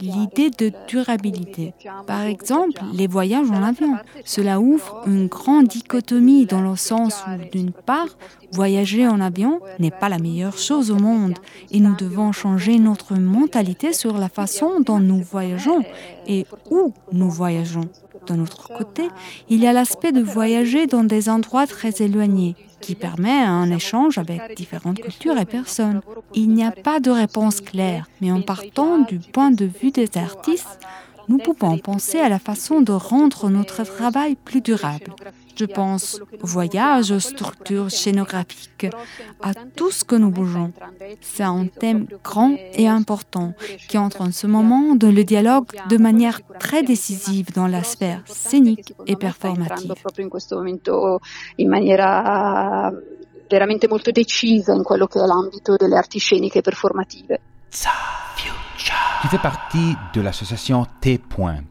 l'idée 0.00 0.50
de 0.50 0.72
durabilité. 0.88 1.74
Par 2.06 2.22
exemple, 2.22 2.82
les 2.92 3.06
voyages 3.06 3.50
en 3.50 3.62
avion. 3.62 3.96
Cela 4.24 4.60
ouvre 4.60 5.02
une 5.06 5.26
grande 5.26 5.68
dichotomie 5.68 6.46
dans 6.46 6.60
le 6.60 6.76
sens 6.76 7.24
où, 7.26 7.50
d'une 7.50 7.72
part, 7.72 8.08
voyager 8.52 9.06
en 9.06 9.20
avion 9.20 9.60
n'est 9.78 9.90
pas 9.90 10.08
la 10.08 10.18
meilleure 10.18 10.58
chose 10.58 10.90
au 10.90 10.96
monde 10.96 11.34
et 11.70 11.80
nous 11.80 11.96
devons 11.96 12.32
changer 12.32 12.78
notre 12.78 13.14
mentalité 13.14 13.92
sur 13.92 14.18
la 14.18 14.28
façon 14.28 14.80
dont 14.80 15.00
nous 15.00 15.22
voyageons 15.22 15.82
et 16.26 16.46
où 16.70 16.92
nous 17.12 17.30
voyageons. 17.30 17.88
D'un 18.26 18.40
autre 18.40 18.68
côté, 18.76 19.08
il 19.48 19.62
y 19.62 19.66
a 19.66 19.72
l'aspect 19.72 20.12
de 20.12 20.22
voyager 20.22 20.86
dans 20.86 21.04
des 21.04 21.28
endroits 21.28 21.66
très 21.66 22.02
éloignés 22.02 22.56
qui 22.80 22.94
permet 22.94 23.42
un 23.42 23.70
échange 23.70 24.18
avec 24.18 24.56
différentes 24.56 25.00
cultures 25.00 25.38
et 25.38 25.44
personnes. 25.44 26.00
Il 26.34 26.50
n'y 26.50 26.64
a 26.64 26.70
pas 26.70 27.00
de 27.00 27.10
réponse 27.10 27.60
claire, 27.60 28.08
mais 28.20 28.30
en 28.30 28.42
partant 28.42 28.98
du 28.98 29.18
point 29.18 29.50
de 29.50 29.64
vue 29.64 29.90
des 29.90 30.16
artistes, 30.16 30.80
nous 31.28 31.38
pouvons 31.38 31.78
penser 31.78 32.18
à 32.18 32.28
la 32.28 32.38
façon 32.38 32.80
de 32.80 32.92
rendre 32.92 33.48
notre 33.50 33.84
travail 33.84 34.36
plus 34.36 34.60
durable. 34.60 35.12
Je 35.56 35.64
pense 35.64 36.20
au 36.42 36.46
voyage, 36.46 37.10
aux 37.10 37.20
structures 37.20 37.90
scénographiques, 37.90 38.88
à 39.42 39.54
tout 39.54 39.90
ce 39.90 40.04
que 40.04 40.14
nous 40.14 40.30
bougeons. 40.30 40.72
C'est 41.20 41.42
un 41.42 41.66
thème 41.66 42.06
grand 42.22 42.54
et 42.74 42.88
important 42.88 43.54
qui 43.88 43.96
entre 43.96 44.20
en 44.20 44.32
ce 44.32 44.46
moment 44.46 44.94
dans 44.94 45.10
le 45.10 45.24
dialogue 45.24 45.66
de 45.88 45.96
manière 45.96 46.40
très 46.58 46.82
décisive 46.82 47.52
dans 47.52 47.66
la 47.66 47.82
sphère 47.82 48.22
scénique 48.26 48.94
et 49.06 49.16
performative. 49.16 49.94
proprio 50.00 50.24
in 50.24 50.30
questo 50.30 50.56
momento 50.56 51.20
in 51.56 51.68
maniera 51.68 52.92
veramente 53.48 53.88
molto 53.88 54.10
decisa 54.10 54.72
in 54.72 54.82
quello 54.82 55.06
che 55.06 55.20
è 55.20 55.26
l'ambito 55.26 55.76
delle 55.76 55.96
arti 55.96 56.18
sceniche 56.18 56.60
performative. 56.60 57.40
Tu 58.78 59.28
fais 59.28 59.38
partie 59.38 59.96
de 60.14 60.20
l'association 60.20 60.86
T-Point. 61.00 61.62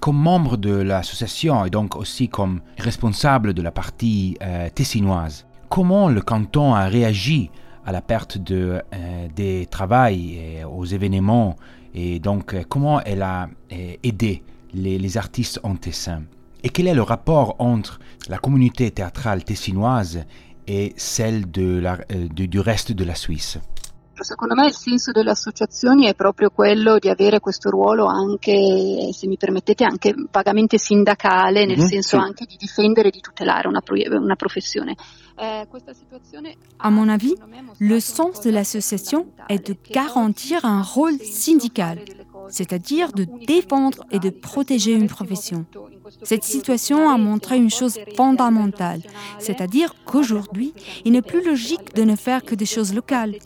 Comme 0.00 0.16
membre 0.16 0.56
de 0.56 0.74
l'association 0.74 1.64
et 1.64 1.70
donc 1.70 1.96
aussi 1.96 2.28
comme 2.28 2.60
responsable 2.78 3.52
de 3.52 3.62
la 3.62 3.70
partie 3.70 4.36
euh, 4.42 4.68
tessinoise, 4.70 5.46
comment 5.68 6.08
le 6.08 6.22
canton 6.22 6.74
a 6.74 6.86
réagi 6.86 7.50
à 7.84 7.92
la 7.92 8.00
perte 8.00 8.38
euh, 8.50 8.80
des 9.34 9.66
travails 9.66 10.36
et 10.36 10.64
aux 10.64 10.84
événements 10.84 11.56
et 11.94 12.18
donc 12.18 12.54
euh, 12.54 12.62
comment 12.68 13.00
elle 13.00 13.22
a 13.22 13.48
euh, 13.72 13.94
aidé 14.02 14.42
les, 14.72 15.16
artistes 15.16 15.58
en 15.64 15.74
Tessin 15.74 16.22
Et 16.62 16.68
quel 16.68 16.86
est 16.86 16.94
le 16.94 17.02
rapport 17.02 17.56
entre 17.58 17.98
la 18.28 18.38
communauté 18.38 18.90
théâtrale 18.90 19.42
tessinoise 19.42 20.24
et 20.68 20.92
celle 20.96 21.44
euh, 21.58 21.96
du 22.28 22.60
reste 22.60 22.92
de 22.92 23.04
la 23.04 23.16
Suisse? 23.16 23.58
Secondo 24.22 24.54
me 24.54 24.66
il 24.66 24.74
senso 24.74 25.12
delle 25.12 25.30
associazioni 25.30 26.06
è 26.06 26.14
proprio 26.14 26.50
quello 26.50 26.98
di 26.98 27.08
avere 27.08 27.40
questo 27.40 27.70
ruolo 27.70 28.06
anche, 28.06 29.10
se 29.12 29.26
mi 29.26 29.36
permettete, 29.36 29.84
anche 29.84 30.14
vagamente 30.30 30.78
sindacale, 30.78 31.64
nel 31.66 31.78
Mhm, 31.78 31.86
senso 31.86 32.16
sì. 32.18 32.22
anche 32.22 32.44
di 32.46 32.56
difendere 32.56 33.08
e 33.08 33.10
di 33.10 33.20
tutelare 33.20 33.66
una, 33.68 33.80
pro- 33.80 33.96
una 34.18 34.36
professione. 34.36 34.94
Eh, 35.38 35.66
À 36.78 36.90
mon 36.90 37.08
avis, 37.08 37.34
le 37.78 37.98
sens 38.00 38.40
de 38.42 38.50
l'association 38.50 39.26
est 39.48 39.66
de 39.68 39.76
garantir 39.90 40.64
un 40.66 40.82
rôle 40.82 41.18
syndical, 41.22 41.98
c'est-à-dire 42.48 43.12
de 43.12 43.26
défendre 43.46 44.04
et 44.10 44.18
de 44.18 44.28
protéger 44.28 44.92
une 44.92 45.06
profession. 45.08 45.64
Cette 46.24 46.44
situation 46.44 47.08
a 47.08 47.16
montré 47.16 47.56
une 47.56 47.70
chose 47.70 47.98
fondamentale, 48.16 49.00
c'est-à-dire 49.38 49.94
qu'aujourd'hui, 50.04 50.74
il 51.06 51.12
n'est 51.12 51.22
plus 51.22 51.42
logique 51.44 51.94
de 51.94 52.02
ne 52.02 52.16
faire 52.16 52.42
que 52.42 52.54
des 52.54 52.66
choses 52.66 52.92
locales. 52.94 53.36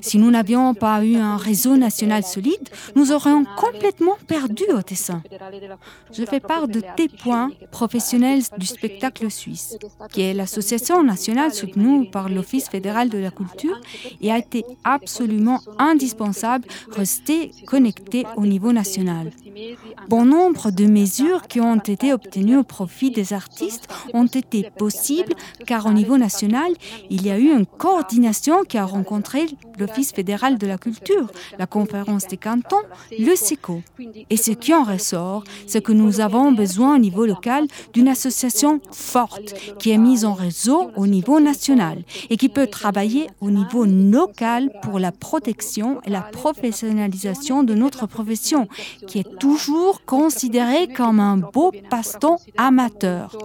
Si 0.00 0.18
nous 0.18 0.30
n'avions 0.30 0.74
pas 0.74 1.04
eu 1.04 1.16
un 1.16 1.36
réseau 1.36 1.76
national 1.76 2.22
solide, 2.24 2.68
nous 2.94 3.12
aurions 3.12 3.44
complètement 3.56 4.16
perdu 4.26 4.64
au 4.74 4.82
Tessin. 4.82 5.22
Je 6.12 6.24
fais 6.24 6.40
part 6.40 6.68
de 6.68 6.82
T-Point 6.96 7.50
professionnels 7.70 8.42
du 8.58 8.66
spectacle 8.66 9.30
suisse, 9.30 9.76
qui 10.12 10.22
est 10.22 10.34
l'association 10.34 11.02
nationale 11.02 11.52
soutenue 11.52 12.10
par 12.10 12.28
l'Office 12.28 12.68
fédéral 12.68 13.08
de 13.08 13.18
la 13.18 13.30
culture 13.30 13.80
et 14.20 14.30
a 14.32 14.38
été 14.38 14.64
absolument 14.84 15.60
indispensable 15.78 16.66
rester 16.90 17.50
connecté 17.66 18.24
au 18.36 18.46
niveau 18.46 18.72
national. 18.72 19.30
Bon 20.08 20.24
nombre 20.24 20.70
de 20.70 20.86
mesures 20.86 21.46
qui 21.48 21.60
ont 21.60 21.76
été 21.76 22.12
obtenues 22.12 22.56
au 22.58 22.62
profit 22.62 23.10
des 23.10 23.32
artistes 23.32 23.88
ont 24.12 24.26
été 24.26 24.70
possibles 24.76 25.34
car 25.66 25.86
au 25.86 25.92
niveau 25.92 26.18
national, 26.18 26.72
il 27.10 27.26
y 27.26 27.30
a 27.30 27.38
eu 27.38 27.50
une 27.50 27.66
coordination 27.66 28.64
qui 28.64 28.78
a 28.78 28.84
rencontré 28.84 29.46
l'Office 29.78 30.12
fédéral 30.12 30.58
de 30.58 30.66
la 30.66 30.78
culture, 30.78 31.30
la 31.58 31.66
conférence 31.66 32.26
des 32.26 32.36
cantons, 32.36 32.76
le 33.18 33.34
SECO. 33.34 33.82
Et 34.30 34.36
ce 34.36 34.52
qui 34.52 34.74
en 34.74 34.84
ressort, 34.84 35.44
c'est 35.66 35.82
que 35.82 35.92
nous 35.92 36.20
avons 36.20 36.52
besoin 36.52 36.96
au 36.96 36.98
niveau 36.98 37.26
local 37.26 37.66
d'une 37.92 38.08
association 38.08 38.80
forte 38.90 39.54
qui 39.78 39.90
est 39.90 39.98
mise 39.98 40.24
en 40.24 40.34
réseau 40.34 40.90
au 40.96 41.06
niveau 41.06 41.40
national 41.40 42.02
et 42.30 42.36
qui 42.36 42.48
peut 42.48 42.66
travailler 42.66 43.28
au 43.40 43.50
niveau 43.50 43.84
local 43.84 44.70
pour 44.82 44.98
la 44.98 45.12
protection 45.12 46.00
et 46.04 46.10
la 46.10 46.22
professionnalisation 46.22 47.62
de 47.62 47.74
notre 47.74 48.06
profession, 48.06 48.68
qui 49.06 49.18
est 49.18 49.38
toujours 49.38 50.04
considérée 50.04 50.88
comme 50.88 51.20
un 51.20 51.36
beau 51.36 51.72
passe-temps 51.90 52.38
amateur. 52.56 53.36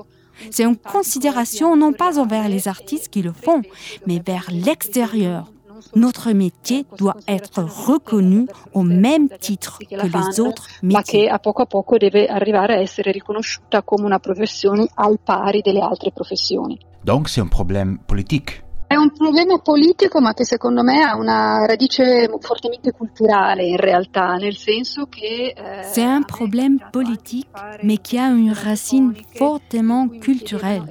C'est 0.50 0.64
une 0.64 0.78
considération 0.78 1.76
non 1.76 1.94
pas 1.94 2.18
envers 2.18 2.50
les 2.50 2.68
artistes 2.68 3.10
qui 3.10 3.22
le 3.22 3.32
font, 3.32 3.62
mais 4.08 4.22
vers 4.26 4.50
l'extérieur. 4.52 5.52
Notre 5.96 6.32
métier 6.34 6.86
doit 6.98 7.18
être 7.28 7.62
reconnu 7.62 8.48
au 8.74 8.84
même 8.84 9.28
titre 9.40 9.80
que 9.80 9.96
les 9.96 10.40
autres 10.40 10.68
ma 10.82 11.00
métiers. 11.00 11.26
che 11.26 11.30
a 11.30 11.40
poco 11.40 11.62
a 11.62 11.66
poco 11.66 11.98
deve 11.98 12.28
arrivare 12.28 12.76
a 12.76 12.82
essere 12.82 13.12
riconosciuta 13.12 13.84
come 13.84 14.06
una 14.06 14.20
professione 14.20 14.88
al 14.96 15.20
pari 15.24 15.62
delle 15.62 15.82
altre 15.82 16.12
professioni. 16.12 16.80
Donc 17.04 17.30
c'est 17.30 17.42
un 17.42 17.50
problème 17.50 17.98
politique. 18.06 18.64
È 18.92 18.98
un 18.98 19.10
problema 19.14 19.58
politico 19.58 20.20
ma 20.20 20.34
che 20.34 20.44
secondo 20.44 20.84
me 20.84 21.02
ha 21.02 21.16
una 21.16 21.66
radice 21.66 22.30
fortemente 22.42 22.92
culturale 22.92 23.64
in 23.64 23.78
realtà, 23.78 24.34
nel 24.34 24.58
senso 24.58 25.06
che... 25.06 25.54
Eh, 25.56 25.84
C'est 25.84 26.04
un 26.06 26.24
problème 26.24 26.78
politique 26.92 27.48
mais 27.84 28.00
qui 28.00 28.18
a 28.18 28.28
une 28.28 28.52
racine 28.52 29.14
fortement 29.38 30.10
culturelle. 30.20 30.84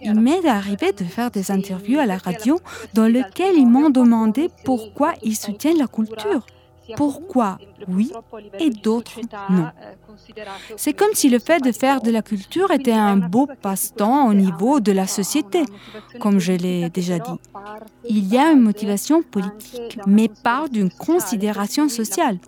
Il 0.00 0.14
m'est 0.20 0.46
arrivé 0.46 0.92
de 0.92 1.02
faire 1.02 1.32
des 1.32 1.50
interviews 1.50 1.98
à 1.98 2.06
la 2.06 2.18
radio 2.18 2.60
dans 2.94 3.08
lesquelles 3.08 3.56
ils 3.56 3.66
m'ont 3.66 3.90
demandé 3.90 4.48
pourquoi 4.64 5.14
ils 5.24 5.34
soutiennent 5.34 5.78
la 5.78 5.88
culture. 5.88 6.46
Pourquoi 6.96 7.58
oui 7.88 8.12
et 8.58 8.70
d'autres 8.70 9.20
non? 9.50 9.68
C'est 10.76 10.92
comme 10.92 11.14
si 11.14 11.28
le 11.28 11.38
fait 11.38 11.60
de 11.60 11.72
faire 11.72 12.00
de 12.00 12.10
la 12.10 12.22
culture 12.22 12.70
était 12.70 12.92
un 12.92 13.16
beau 13.16 13.48
passe-temps 13.62 14.28
au 14.28 14.34
niveau 14.34 14.80
de 14.80 14.92
la 14.92 15.06
société, 15.06 15.64
comme 16.20 16.38
je 16.38 16.52
l'ai 16.52 16.90
déjà 16.90 17.18
dit. 17.18 17.38
Il 18.08 18.26
y 18.32 18.38
a 18.38 18.52
une 18.52 18.60
motivation 18.60 19.22
politique, 19.22 19.98
mais 20.06 20.28
pas 20.28 20.66
d'une 20.68 20.90
considération 20.90 21.88
sociale. 21.88 22.38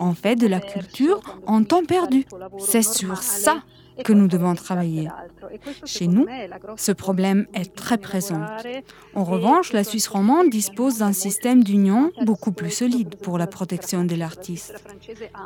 On 0.00 0.14
fait 0.14 0.36
de 0.36 0.46
la 0.46 0.60
culture 0.60 1.20
en 1.46 1.64
temps 1.64 1.84
perdu. 1.84 2.26
C'est 2.58 2.82
sur 2.82 3.22
ça 3.22 3.62
que 4.02 4.12
nous 4.12 4.28
devons 4.28 4.54
travailler. 4.54 5.08
Chez 5.84 6.06
nous, 6.06 6.26
ce 6.76 6.92
problème 6.92 7.46
est 7.54 7.74
très 7.74 7.98
présent. 7.98 8.40
En 9.14 9.24
revanche, 9.24 9.72
la 9.72 9.84
Suisse 9.84 10.08
romande 10.08 10.50
dispose 10.50 10.98
d'un 10.98 11.12
système 11.12 11.62
d'union 11.62 12.10
beaucoup 12.22 12.52
plus 12.52 12.70
solide 12.70 13.14
pour 13.16 13.38
la 13.38 13.46
protection 13.46 14.04
de 14.04 14.14
l'artiste. 14.14 14.74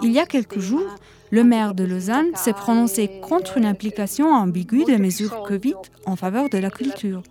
Il 0.02 0.12
y 0.12 0.18
a 0.18 0.26
quelques 0.26 0.60
jours, 0.60 0.94
le 1.30 1.44
maire 1.44 1.74
de 1.74 1.84
Lausanne 1.84 2.34
s'est 2.34 2.52
prononcé 2.52 3.20
contre 3.20 3.58
une 3.58 3.66
implication 3.66 4.32
ambiguë 4.32 4.84
des 4.84 4.98
mesures 4.98 5.42
Covid 5.42 5.74
en 6.06 6.16
faveur 6.16 6.48
de 6.48 6.58
la 6.58 6.70
culture. 6.70 7.22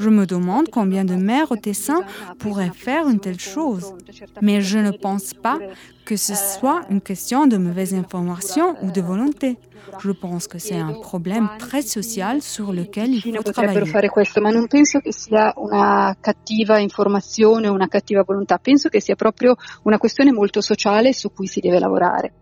Je 0.00 0.08
me 0.08 0.24
demande 0.24 0.68
combien 0.70 1.04
de 1.04 1.14
maires 1.14 1.52
au 1.52 1.56
Tessin 1.56 2.00
pourraient 2.38 2.72
faire 2.74 3.06
une 3.06 3.20
telle 3.20 3.38
chose. 3.38 3.94
Mais 4.40 4.62
je 4.62 4.78
ne 4.78 4.92
pense 4.92 5.34
pas 5.34 5.58
que 6.06 6.16
ce 6.16 6.34
soit 6.34 6.80
une 6.88 7.02
question 7.02 7.46
de 7.46 7.58
mauvaise 7.58 7.92
information 7.92 8.76
ou 8.82 8.90
de 8.90 9.02
volonté. 9.02 9.58
Je 9.98 10.10
pense 10.10 10.46
que 10.46 10.58
c'est 10.58 10.78
un 10.78 10.94
problème 10.94 11.50
très 11.58 11.82
social 11.82 12.40
sur 12.40 12.72
lequel 12.72 13.14
il 13.14 13.20
faut 13.20 13.52
travailler. 13.52 13.84
fare 13.86 14.08
questo, 14.08 14.40
ma 14.40 14.50
non 14.50 14.68
penso 14.68 15.00
che 15.00 15.12
sia 15.12 15.52
una 15.56 16.16
cattiva 16.18 16.78
informazione 16.78 17.68
o 17.68 17.72
una 17.72 17.88
cattiva 17.88 18.22
volontà, 18.26 18.58
penso 18.58 18.88
che 18.88 19.00
sia 19.00 19.16
proprio 19.16 19.56
una 19.82 19.98
questione 19.98 20.32
molto 20.32 20.60
sociale 20.62 21.12
su 21.12 21.32
cui 21.32 21.46
si 21.46 21.60
deve 21.60 21.78
lavorare. 21.78 22.32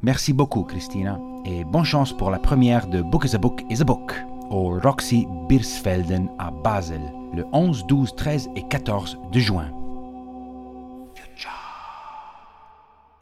Merci 0.00 0.32
beaucoup, 0.32 0.66
Christina, 0.66 1.18
et 1.44 1.64
bonne 1.64 1.86
chance 1.86 2.12
pour 2.12 2.30
la 2.30 2.40
première 2.40 2.88
de 2.88 3.00
Book 3.00 3.24
is 3.24 3.34
a 3.34 3.38
Book 3.38 3.62
is 3.70 3.80
a 3.80 3.84
Book 3.84 4.12
au 4.52 4.78
Roxy 4.80 5.26
Birsfelden 5.48 6.28
à 6.38 6.50
Basel 6.50 7.00
le 7.34 7.44
11, 7.52 7.86
12, 7.86 8.14
13 8.14 8.50
et 8.56 8.62
14 8.68 9.18
de 9.32 9.40
juin. 9.40 9.70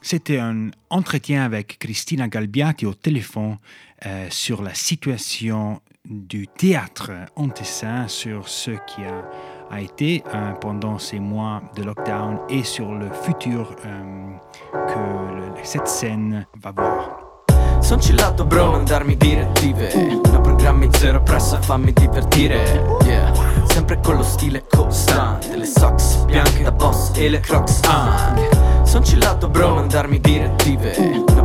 C'était 0.03 0.39
un 0.39 0.70
entretien 0.89 1.45
avec 1.45 1.78
Christina 1.78 2.26
Galbiati 2.26 2.87
au 2.87 2.95
téléphone 2.95 3.59
euh, 4.07 4.26
sur 4.31 4.62
la 4.62 4.74
situation 4.74 5.81
du 6.05 6.49
théâtre 6.49 7.11
en 7.37 7.51
Tessin, 7.51 8.09
sur 8.09 8.49
ce 8.49 8.70
qui 8.70 9.03
a, 9.05 9.81
été 9.81 10.24
euh, 10.35 10.53
pendant 10.55 10.99
ces 10.99 11.20
mois 11.20 11.62
de 11.76 11.85
lockdown 11.85 12.41
et 12.49 12.64
sur 12.64 12.93
le 12.95 13.09
futur 13.12 13.76
euh, 13.87 14.37
que 14.72 15.61
cette 15.62 15.87
scène 15.87 16.47
va 16.61 16.72
voir. 16.72 17.30
Son 17.81 17.99
chillato 17.99 18.45
bro, 18.45 18.70
non 18.70 18.85
darmi 18.85 19.16
direttive. 19.16 20.20
No 20.31 20.41
programmi 20.41 20.89
zero 20.93 21.22
pressa, 21.22 21.61
fammi 21.61 21.93
divertire. 21.93 22.99
Yeah. 23.05 23.33
Sempre 23.66 24.01
con 24.01 24.16
lo 24.16 24.22
stile 24.22 24.64
costante 24.68 25.57
Le 25.57 25.64
socks 25.64 26.24
bianche 26.24 26.62
da 26.62 26.72
boss 26.72 27.11
e 27.14 27.28
le 27.28 27.41
crocs. 27.41 27.81
Anche 27.89 28.49
Son 28.85 29.03
chillato 29.03 29.49
bro, 29.49 29.74
non 29.74 29.89
darmi 29.89 30.20
direttive. 30.20 30.97
No 31.35 31.45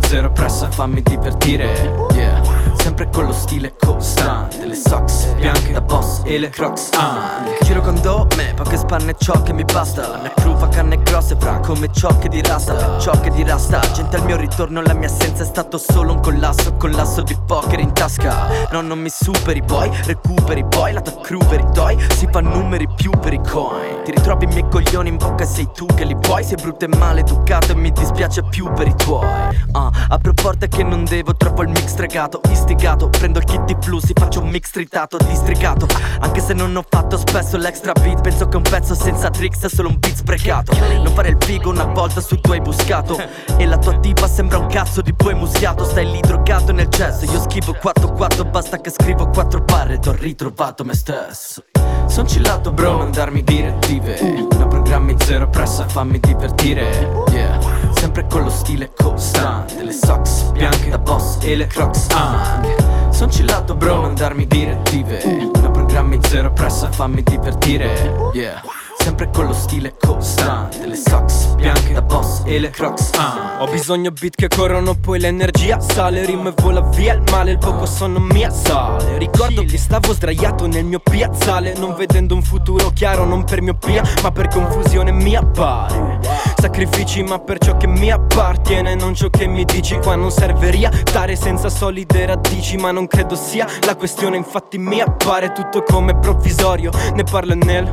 zero 0.00 0.30
pressa, 0.30 0.70
fammi 0.70 1.02
divertire 1.02 1.94
Yeah. 2.14 2.40
Sempre 2.76 3.08
con 3.10 3.26
lo 3.26 3.32
stile 3.32 3.74
costante 3.78 4.64
Le 4.64 4.74
socks 4.74 5.26
bianche 5.34 5.72
da 5.72 5.80
boss 5.80 6.22
e 6.24 6.38
le 6.38 6.48
crocs 6.48 6.90
anche. 6.92 7.64
Giro 7.64 7.80
con 7.80 8.00
me, 8.36 8.54
poche 8.54 8.76
spanne 8.76 9.14
ciò 9.18 9.42
che 9.42 9.52
mi 9.52 9.64
basta. 9.64 10.08
La 10.08 10.18
mia 10.18 10.32
crew 10.34 10.56
fa 10.56 10.68
canne 10.68 11.02
grosse 11.02 11.36
fra 11.38 11.58
come 11.58 11.90
ciò 11.92 12.16
che 12.18 12.28
di 12.28 12.40
rasta 12.42 12.74
Per 12.74 13.00
ciò 13.00 13.20
che 13.20 13.30
di 13.30 13.42
rasta 13.42 13.80
Gente 13.92 14.16
al 14.16 14.24
mio 14.24 14.36
ritorno 14.36 14.80
la 14.82 14.94
mia 14.94 15.08
assenza 15.08 15.42
è 15.42 15.46
stato 15.46 15.78
solo 15.78 16.12
un 16.12 16.20
collasso 16.20 16.74
Collasso 16.74 17.22
di 17.22 17.36
poker 17.46 17.80
in 17.80 17.92
tasca. 17.92 18.48
No 18.70 18.80
non 18.80 18.98
mi 18.98 19.10
superi 19.10 19.62
poi 19.62 19.90
Recuperi 20.04 20.64
poi 20.64 20.92
La 20.92 21.00
tua 21.00 21.20
crew 21.20 21.40
per 21.46 21.60
i 21.60 21.66
tuoi 21.72 21.98
Si 22.14 22.28
fa 22.30 22.40
numeri 22.40 22.88
più 22.94 23.10
per 23.10 23.32
i 23.32 23.40
coin 23.46 23.95
Ti 24.06 24.12
ritrovi 24.12 24.44
i 24.44 24.46
miei 24.46 24.64
coglioni 24.70 25.08
in 25.08 25.16
bocca 25.16 25.42
e 25.42 25.46
sei 25.48 25.68
tu 25.74 25.84
che 25.84 26.04
li 26.04 26.16
puoi 26.16 26.44
Sei 26.44 26.54
brutto 26.54 26.84
e 26.84 26.88
maleducato 26.96 27.72
e 27.72 27.74
mi 27.74 27.90
dispiace 27.90 28.44
più 28.44 28.72
per 28.72 28.86
i 28.86 28.94
tuoi. 28.94 29.26
Ah, 29.72 29.90
apro 30.10 30.32
porte 30.32 30.68
che 30.68 30.84
non 30.84 31.02
devo 31.02 31.34
Trovo 31.34 31.62
il 31.62 31.70
mix 31.70 31.86
stregato, 31.86 32.40
istigato. 32.48 33.08
Prendo 33.08 33.40
il 33.40 33.44
kit 33.44 33.64
di 33.64 33.76
flussi, 33.80 34.12
faccio 34.14 34.42
un 34.42 34.48
mix 34.48 34.70
tritato 34.70 35.16
Districato, 35.16 35.88
anche 36.20 36.40
se 36.40 36.54
non 36.54 36.76
ho 36.76 36.84
fatto 36.88 37.18
spesso 37.18 37.56
l'extra 37.56 37.90
beat 37.94 38.20
Penso 38.20 38.46
che 38.46 38.56
un 38.56 38.62
pezzo 38.62 38.94
senza 38.94 39.28
tricks 39.28 39.64
è 39.64 39.68
solo 39.68 39.88
un 39.88 39.96
beat 39.98 40.14
sprecato. 40.14 40.72
Non 41.02 41.12
fare 41.12 41.30
il 41.30 41.36
figo 41.40 41.68
una 41.68 41.86
volta 41.86 42.20
su 42.20 42.36
due 42.40 42.58
hai 42.58 42.62
buscato. 42.62 43.18
E 43.56 43.66
la 43.66 43.76
tua 43.76 43.98
tipa 43.98 44.28
sembra 44.28 44.58
un 44.58 44.68
cazzo 44.68 45.00
di 45.00 45.12
bue 45.14 45.34
muschiato. 45.34 45.84
Stai 45.84 46.08
lì 46.08 46.20
drogato 46.20 46.70
nel 46.70 46.86
jazz 46.86 47.24
Io 47.24 47.40
schivo 47.40 47.72
4-4, 47.72 48.48
basta 48.48 48.80
che 48.80 48.90
scrivo 48.90 49.28
4 49.30 49.60
barre 49.62 49.94
Ed 49.94 50.06
ho 50.06 50.12
ritrovato 50.12 50.84
me 50.84 50.94
stesso 50.94 51.64
Son 52.06 52.24
chillato 52.24 52.72
bro, 52.72 52.96
non 52.98 53.10
darmi 53.10 53.42
direttive. 53.42 54.18
No 54.58 54.66
programmi 54.68 55.16
zero 55.18 55.48
pressa, 55.48 55.86
fammi 55.86 56.18
divertire 56.18 57.24
Yeah. 57.30 57.58
Sempre 57.94 58.26
con 58.28 58.44
lo 58.44 58.50
stile 58.50 58.92
costante 58.96 59.82
Le 59.82 59.92
socks 59.92 60.50
bianche 60.52 60.88
da 60.88 60.98
boss 60.98 61.38
e 61.42 61.56
le 61.56 61.66
crocs 61.66 62.08
anche. 62.14 62.76
Son 63.10 63.28
chillato 63.28 63.74
bro, 63.74 64.00
non 64.00 64.14
darmi 64.14 64.46
direttive. 64.46 65.22
No 65.60 65.70
programmi 65.70 66.18
zero 66.22 66.52
pressa, 66.52 66.90
fammi 66.90 67.22
divertire 67.22 68.30
Yeah 68.32 68.75
Sempre 69.06 69.30
con 69.30 69.46
lo 69.46 69.52
stile 69.52 69.94
costante. 69.96 70.84
Le 70.84 70.96
socks 70.96 71.54
bianche 71.54 71.92
da 71.92 72.02
boss 72.02 72.42
e 72.44 72.58
le 72.58 72.70
crocs. 72.70 73.12
Anche 73.16 73.62
Ho 73.62 73.70
bisogno 73.70 74.10
beat 74.10 74.34
che 74.34 74.48
corrono 74.48 74.96
poi 74.96 75.20
l'energia 75.20 75.78
sale. 75.78 76.26
Rima 76.26 76.48
e 76.48 76.54
vola 76.56 76.80
via 76.80 77.14
il 77.14 77.22
male, 77.30 77.52
il 77.52 77.58
poco 77.58 77.86
sonno 77.86 78.18
mi 78.18 78.44
assale 78.44 79.16
Ricordo 79.18 79.64
che 79.64 79.78
stavo 79.78 80.12
sdraiato 80.12 80.66
nel 80.66 80.84
mio 80.84 80.98
piazzale 80.98 81.74
Non 81.76 81.94
vedendo 81.94 82.34
un 82.34 82.42
futuro 82.42 82.90
chiaro, 82.90 83.24
non 83.24 83.44
per 83.44 83.62
miopia 83.62 84.02
Ma 84.22 84.32
per 84.32 84.48
confusione 84.48 85.12
mi 85.12 85.36
appare 85.36 86.18
Sacrifici 86.56 87.22
ma 87.22 87.38
per 87.38 87.58
ciò 87.58 87.76
che 87.76 87.86
mi 87.86 88.10
appartiene 88.10 88.96
Non 88.96 89.14
ciò 89.14 89.30
che 89.30 89.46
mi 89.46 89.64
dici. 89.64 89.96
Qua 89.98 90.16
non 90.16 90.32
serve 90.32 90.70
riattare 90.70 91.36
Senza 91.36 91.68
solide 91.68 92.26
radici 92.26 92.76
ma 92.76 92.90
non 92.90 93.06
credo 93.06 93.36
sia 93.36 93.68
La 93.82 93.94
questione. 93.94 94.36
Infatti 94.36 94.78
mi 94.78 95.00
appare 95.00 95.52
tutto 95.52 95.82
come 95.82 96.18
provvisorio. 96.18 96.90
Ne 97.14 97.22
parlo 97.22 97.54
nel 97.54 97.92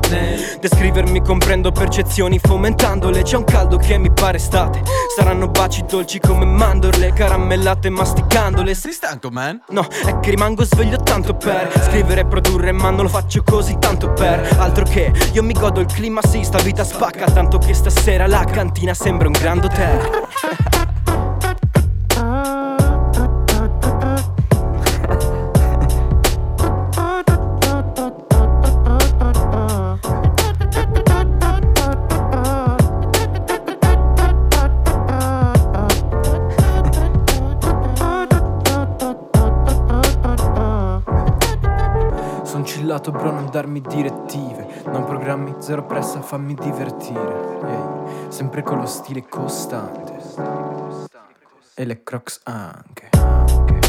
Descrivermi 1.03 1.21
comprendo 1.21 1.71
percezioni 1.71 2.39
fomentandole. 2.39 3.23
C'è 3.23 3.35
un 3.35 3.43
caldo 3.43 3.75
che 3.75 3.97
mi 3.97 4.09
pare 4.09 4.37
estate. 4.37 4.83
Saranno 5.13 5.49
baci 5.49 5.83
dolci 5.85 6.17
come 6.19 6.45
mandorle 6.45 7.11
Caramellate 7.11 7.89
masticandole. 7.89 8.73
Sei 8.73 8.93
stanco 8.93 9.29
man? 9.29 9.61
No, 9.69 9.85
è 10.05 10.19
che 10.21 10.29
rimango 10.29 10.63
sveglio 10.63 10.95
tanto 10.97 11.35
per 11.35 11.71
Scrivere 11.87 12.21
e 12.21 12.25
produrre 12.25 12.71
ma 12.71 12.89
non 12.89 13.03
lo 13.03 13.09
faccio 13.09 13.43
così 13.43 13.77
tanto 13.79 14.13
per 14.13 14.55
Altro 14.57 14.85
che 14.85 15.11
io 15.33 15.43
mi 15.43 15.53
godo 15.53 15.81
il 15.81 15.87
clima 15.87 16.21
sì 16.21 16.43
sta 16.43 16.59
vita 16.59 16.83
spacca 16.83 17.25
Tanto 17.25 17.57
che 17.57 17.73
stasera 17.73 18.25
la 18.27 18.45
cantina 18.45 18.93
sembra 18.93 19.27
un 19.27 19.33
grand 19.33 19.63
hotel 19.63 20.81
Chillato 43.03 43.11
bro 43.11 43.31
non 43.31 43.49
darmi 43.51 43.81
direttive. 43.81 44.81
Non 44.85 45.03
programmi, 45.03 45.55
zero 45.59 45.83
pressa, 45.83 46.21
fammi 46.21 46.53
divertire. 46.53 47.59
Ehi, 47.65 48.31
Sempre 48.31 48.63
con 48.63 48.77
lo 48.79 48.85
stile 48.85 49.27
costante. 49.27 50.21
E 51.75 51.85
le 51.85 52.01
crocs 52.03 52.39
anche 52.43 53.82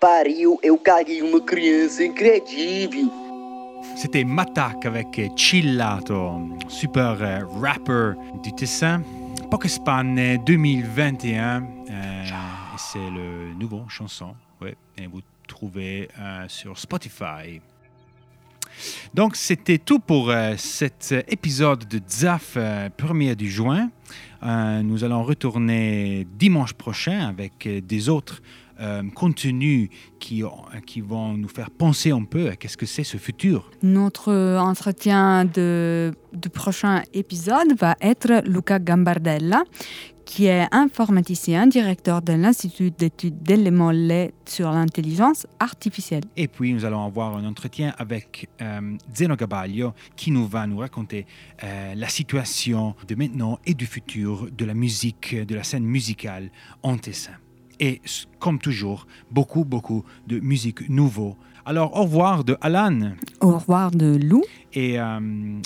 pariu, 0.00 0.58
eu 0.62 0.78
caguei 0.78 1.22
uma 1.22 1.40
criança. 1.40 2.02
C'était 3.96 4.24
Matak 4.24 4.84
avec 4.84 5.20
Chillato, 5.36 6.32
super 6.68 7.16
euh, 7.20 7.44
rapper 7.60 8.12
du 8.42 8.52
Tessin. 8.52 9.02
Pokespan 9.50 10.38
2021. 10.44 11.62
euh, 11.90 12.24
c'est 12.76 12.98
le 12.98 13.54
nouveau 13.58 13.84
chanson. 13.88 14.34
Ouais, 14.60 14.76
et 14.98 15.06
vous 15.06 15.20
trouvez 15.46 16.08
euh, 16.18 16.44
sur 16.48 16.76
Spotify. 16.78 17.60
Donc, 19.14 19.36
c'était 19.36 19.78
tout 19.78 20.00
pour 20.00 20.30
cet 20.58 21.14
épisode 21.28 21.88
de 21.88 22.00
ZAF 22.06 22.54
euh, 22.56 22.88
1er 22.90 23.34
du 23.34 23.50
juin. 23.50 23.90
Nous 24.42 25.02
allons 25.02 25.24
retourner 25.24 26.26
dimanche 26.38 26.74
prochain 26.74 27.26
avec 27.26 27.66
des 27.66 28.08
autres 28.08 28.42
euh, 28.80 29.02
contenus 29.14 29.88
qui, 30.18 30.42
qui 30.86 31.00
vont 31.00 31.34
nous 31.34 31.48
faire 31.48 31.70
penser 31.70 32.10
un 32.10 32.24
peu 32.24 32.48
à 32.48 32.56
qu'est-ce 32.56 32.76
que 32.76 32.86
c'est 32.86 33.04
ce 33.04 33.16
futur. 33.16 33.70
Notre 33.82 34.32
entretien 34.58 35.44
de, 35.44 36.12
du 36.32 36.48
prochain 36.48 37.02
épisode 37.12 37.78
va 37.78 37.96
être 38.00 38.42
Luca 38.46 38.78
Gambardella, 38.78 39.62
qui 40.26 40.46
est 40.46 40.66
informaticien, 40.72 41.66
directeur 41.66 42.20
de 42.20 42.34
l'Institut 42.34 42.90
d'études 42.90 43.42
delle 43.42 43.70
Molle 43.70 44.32
sur 44.44 44.70
l'intelligence 44.70 45.46
artificielle. 45.60 46.24
Et 46.36 46.48
puis, 46.48 46.74
nous 46.74 46.84
allons 46.84 47.04
avoir 47.06 47.36
un 47.36 47.46
entretien 47.46 47.94
avec 47.96 48.48
euh, 48.60 48.96
Zeno 49.14 49.36
Gabaglio 49.36 49.94
qui 50.16 50.32
nous 50.32 50.46
va 50.46 50.66
nous 50.66 50.78
raconter 50.78 51.26
euh, 51.62 51.94
la 51.94 52.08
situation 52.08 52.94
de 53.06 53.14
maintenant 53.14 53.58
et 53.64 53.74
du 53.74 53.86
futur 53.86 54.48
de 54.50 54.64
la 54.64 54.74
musique, 54.74 55.34
de 55.34 55.54
la 55.54 55.62
scène 55.62 55.84
musicale 55.84 56.50
en 56.82 56.98
Tessin. 56.98 57.32
Et 57.80 58.00
comme 58.38 58.58
toujours, 58.58 59.06
beaucoup, 59.30 59.64
beaucoup 59.64 60.04
de 60.26 60.40
musique 60.40 60.88
nouveau. 60.88 61.36
Alors, 61.64 61.96
au 61.96 62.04
revoir 62.04 62.44
de 62.44 62.56
Alan. 62.60 63.12
Au 63.40 63.52
revoir 63.52 63.90
de 63.90 64.16
Lou. 64.22 64.42
Et 64.72 65.00
euh, 65.00 65.18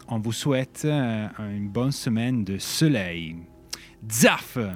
on 0.08 0.18
vous 0.18 0.32
souhaite 0.32 0.82
euh, 0.84 1.28
une 1.38 1.68
bonne 1.68 1.92
semaine 1.92 2.42
de 2.42 2.58
soleil. 2.58 3.36
Zaf! 4.10 4.56
La 4.56 4.70